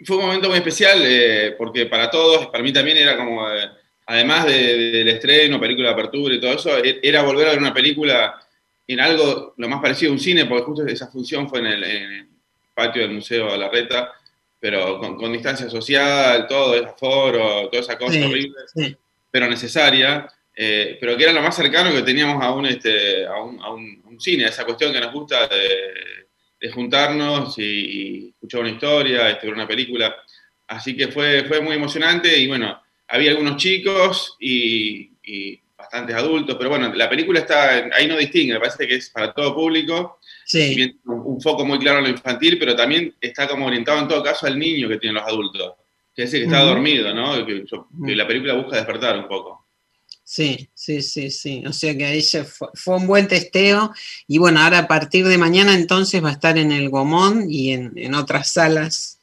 [0.04, 3.68] Fue un momento muy especial eh, porque para todos, para mí también era como, eh,
[4.06, 7.58] además de- del estreno, película de apertura y todo eso, e- era volver a ver
[7.58, 8.40] una película
[8.86, 11.84] en algo lo más parecido a un cine, porque justo esa función fue en el,
[11.84, 12.28] en el
[12.74, 14.12] patio del Museo de la Reta,
[14.60, 18.96] pero con, con distancia social, todo, el aforo, toda esa cosa Sí, horrible, sí.
[19.30, 23.40] pero necesaria, eh, pero que era lo más cercano que teníamos a un, este, a
[23.42, 26.27] un, a un- a un cine, a esa cuestión que nos gusta de,
[26.60, 30.14] de juntarnos y, y escuchar una historia, este, ver una película.
[30.66, 36.56] Así que fue, fue muy emocionante y bueno, había algunos chicos y, y bastantes adultos,
[36.58, 40.18] pero bueno, la película está, ahí no distingue, me parece que es para todo público,
[40.44, 40.94] Sí.
[41.04, 44.22] un, un foco muy claro en lo infantil, pero también está como orientado en todo
[44.22, 45.74] caso al niño que tienen los adultos,
[46.16, 47.44] que es el que está dormido, ¿no?
[47.46, 49.66] Que, yo- que la película busca despertar un poco.
[50.30, 51.64] Sí, sí, sí, sí.
[51.66, 53.94] O sea que ahí se fue, fue un buen testeo.
[54.26, 57.72] Y bueno, ahora a partir de mañana entonces va a estar en el Gomón y
[57.72, 59.20] en, en otras salas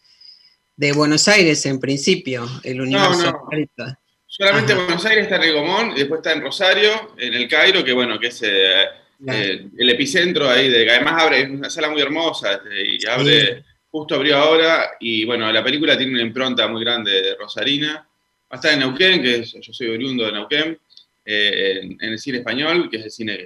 [0.76, 3.32] de Buenos Aires en principio, el universo.
[3.32, 3.45] no.
[3.47, 3.99] Clarita.
[4.26, 4.84] Solamente Ajá.
[4.86, 7.93] Buenos Aires está en el Gomón, y después está en Rosario, en el Cairo, que
[7.93, 8.86] bueno, que es eh,
[9.24, 9.39] Claro.
[9.39, 13.06] eh, el epicentro ahí, de, que además abre, es una sala muy hermosa, este, y
[13.08, 17.93] abre, justo abrió ahora, y bueno, la película tiene una impronta muy grande de Rosarina.
[17.95, 20.78] Va a estar en Neuquén, que es- yo soy oriundo de Neuquén,
[21.26, 23.38] eh, en, el cine español, que es el cine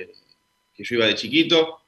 [0.75, 1.81] que, yo iba de chiquito,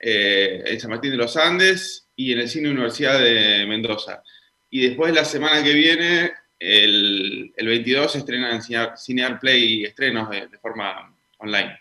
[0.00, 4.22] eh, en San Martín de los Andes, y en el cine Universidad de Mendoza.
[4.70, 8.62] Y después la semana que viene, el, el 22, se estrena en
[8.96, 11.78] Cinear, Play estrenos de, forma online.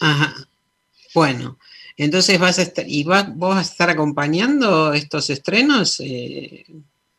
[0.00, 0.34] Ajá.
[1.14, 1.58] Bueno,
[1.96, 6.00] entonces vas a estar, ¿y va- vos vas a estar acompañando estos estrenos?
[6.00, 6.64] Eh,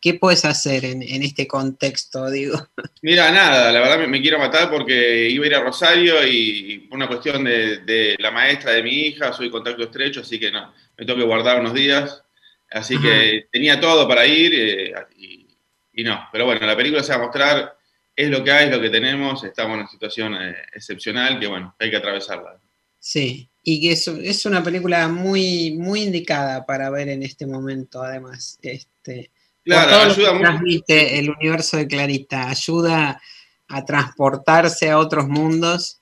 [0.05, 2.59] ¿Qué puedes hacer en, en este contexto, digo?
[3.01, 6.85] Mira, nada, la verdad me, me quiero matar porque iba a ir a Rosario y
[6.87, 10.51] por una cuestión de, de la maestra de mi hija, soy contacto estrecho, así que
[10.51, 12.21] no, me tengo que guardar unos días.
[12.69, 15.47] Así que tenía todo para ir eh, y,
[15.91, 16.29] y no.
[16.31, 17.75] Pero bueno, la película se va a mostrar,
[18.15, 21.47] es lo que hay, es lo que tenemos, estamos en una situación eh, excepcional que
[21.47, 22.61] bueno, hay que atravesarla.
[22.99, 28.03] Sí, y que es, es una película muy, muy indicada para ver en este momento,
[28.03, 28.59] además.
[28.61, 29.31] Este,
[29.65, 30.43] Claro, todo lo ayuda que mucho.
[30.43, 33.21] transmite el universo de Clarita, ayuda
[33.67, 36.01] a transportarse a otros mundos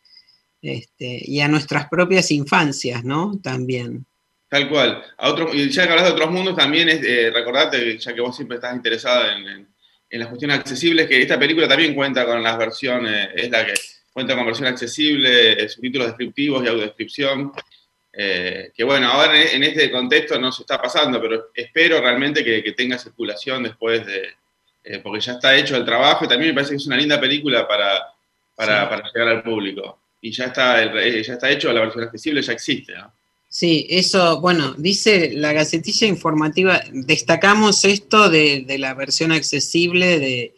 [0.61, 3.39] este, y a nuestras propias infancias, ¿no?
[3.41, 4.05] También.
[4.49, 5.03] Tal cual.
[5.17, 8.21] A otro, y ya que hablas de otros mundos, también es, eh, recordate, ya que
[8.21, 9.67] vos siempre estás interesada en, en,
[10.09, 13.73] en las cuestiones accesibles, que esta película también cuenta con las versiones, es la que
[14.11, 17.51] cuenta con versión accesible, subtítulos descriptivos y audiodescripción.
[18.15, 22.63] Eh, que bueno, ahora en, este contexto no se está pasando, pero espero realmente que,
[22.63, 24.29] que tenga circulación después de.
[24.83, 27.19] eh, porque ya está hecho el trabajo y también me parece que es una linda
[27.19, 27.99] película para,
[28.55, 28.89] para, Sí.
[28.89, 29.99] para llegar al público.
[30.21, 32.93] Y ya está, el- eh, ya está hecho, la versión accesible ya existe.
[32.93, 33.11] ¿no?
[33.49, 40.53] Sí, eso, bueno, dice la gacetilla informativa, destacamos esto de, de la versión accesible de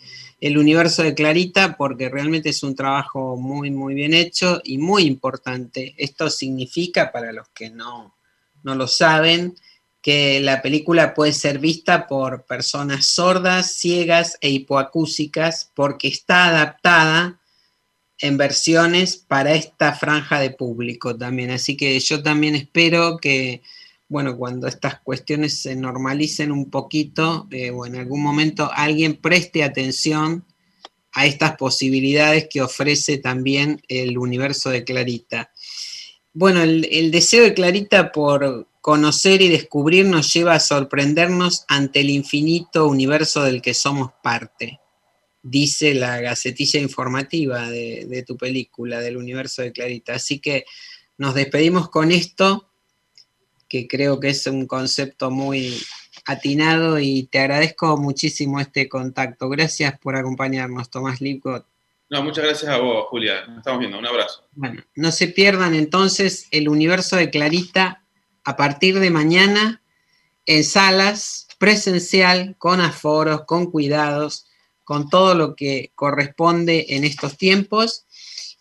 [0.45, 5.05] El universo de Clarita porque realmente es un trabajo muy, muy bien hecho y muy
[5.05, 5.95] importante.
[5.97, 8.15] Esto significa, para los que no,
[8.61, 9.55] no lo saben,
[10.03, 17.39] que la película puede ser vista por personas sordas, ciegas e hipoacúsicas porque está adaptada
[18.19, 21.49] en versiones para esta franja de público también.
[21.49, 23.63] Así que yo también espero que,
[24.07, 29.63] bueno, cuando estas cuestiones se normalicen un poquito, eh, o en algún momento alguien preste
[29.63, 30.45] atención
[31.11, 35.51] a estas posibilidades que ofrece también el universo de Clarita.
[36.33, 42.09] Bueno, el, deseo de Clarita por conocer y descubrir nos lleva a sorprendernos ante el
[42.09, 44.79] infinito universo del que somos parte
[45.47, 50.15] dice la gacetilla informativa de, tu película, del universo de Clarita.
[50.15, 50.65] Así que
[51.19, 52.71] nos despedimos con esto,
[53.67, 55.81] que creo que es un concepto muy
[56.25, 59.49] atinado y te agradezco muchísimo este contacto.
[59.49, 61.65] Gracias por acompañarnos, Tomás Lipcott.
[62.09, 63.45] No, muchas gracias a vos, Julia.
[63.47, 63.97] Nos estamos viendo.
[63.97, 64.47] Un abrazo.
[64.53, 68.03] Bueno, no se pierdan entonces el universo de Clarita
[68.43, 69.81] a partir de mañana
[70.45, 74.47] en salas, presencial, con aforos, con cuidados
[74.85, 78.05] con todo lo que corresponde en estos tiempos.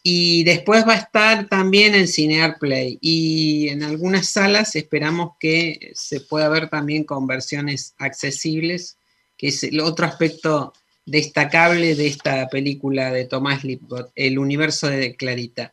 [0.06, 2.98] Y después va a estar también en Cinear Play.
[3.00, 8.98] Y en algunas salas esperamos que se pueda ver también con versiones accesibles,
[9.38, 10.74] que es el otro aspecto
[11.06, 15.72] destacable de esta película de Tomás Lipgott, El universo de Clarita.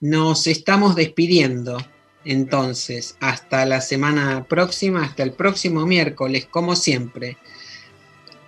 [0.00, 1.78] Nos estamos despidiendo
[2.24, 7.38] entonces hasta la semana próxima, hasta el próximo miércoles, como siempre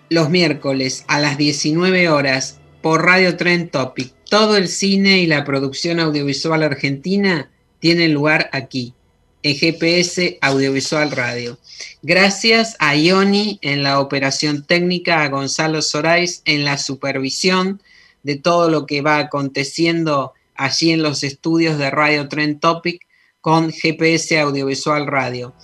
[0.08, 4.12] los miércoles a las 19 horas por Radio Trend Topic.
[4.30, 7.50] Todo el cine y la producción audiovisual argentina
[7.80, 8.94] tienen lugar aquí,
[9.42, 11.58] en GPS Audiovisual Radio.
[12.02, 17.82] Gracias a Ioni en la operación técnica, a Gonzalo Sorais en la supervisión
[18.22, 23.04] de todo lo que va aconteciendo allí en los estudios de Radio Trend Topic
[23.40, 25.54] con GPS Audiovisual Radio.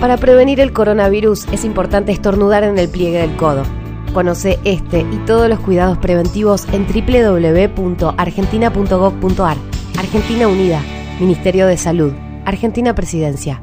[0.02, 3.62] Para prevenir el coronavirus es importante estornudar en el pliegue del codo.
[4.12, 9.56] Conoce este y todos los cuidados preventivos en www.argentina.gov.ar.
[9.98, 10.82] Argentina Unida,
[11.18, 12.12] Ministerio de Salud,
[12.44, 13.62] Argentina Presidencia.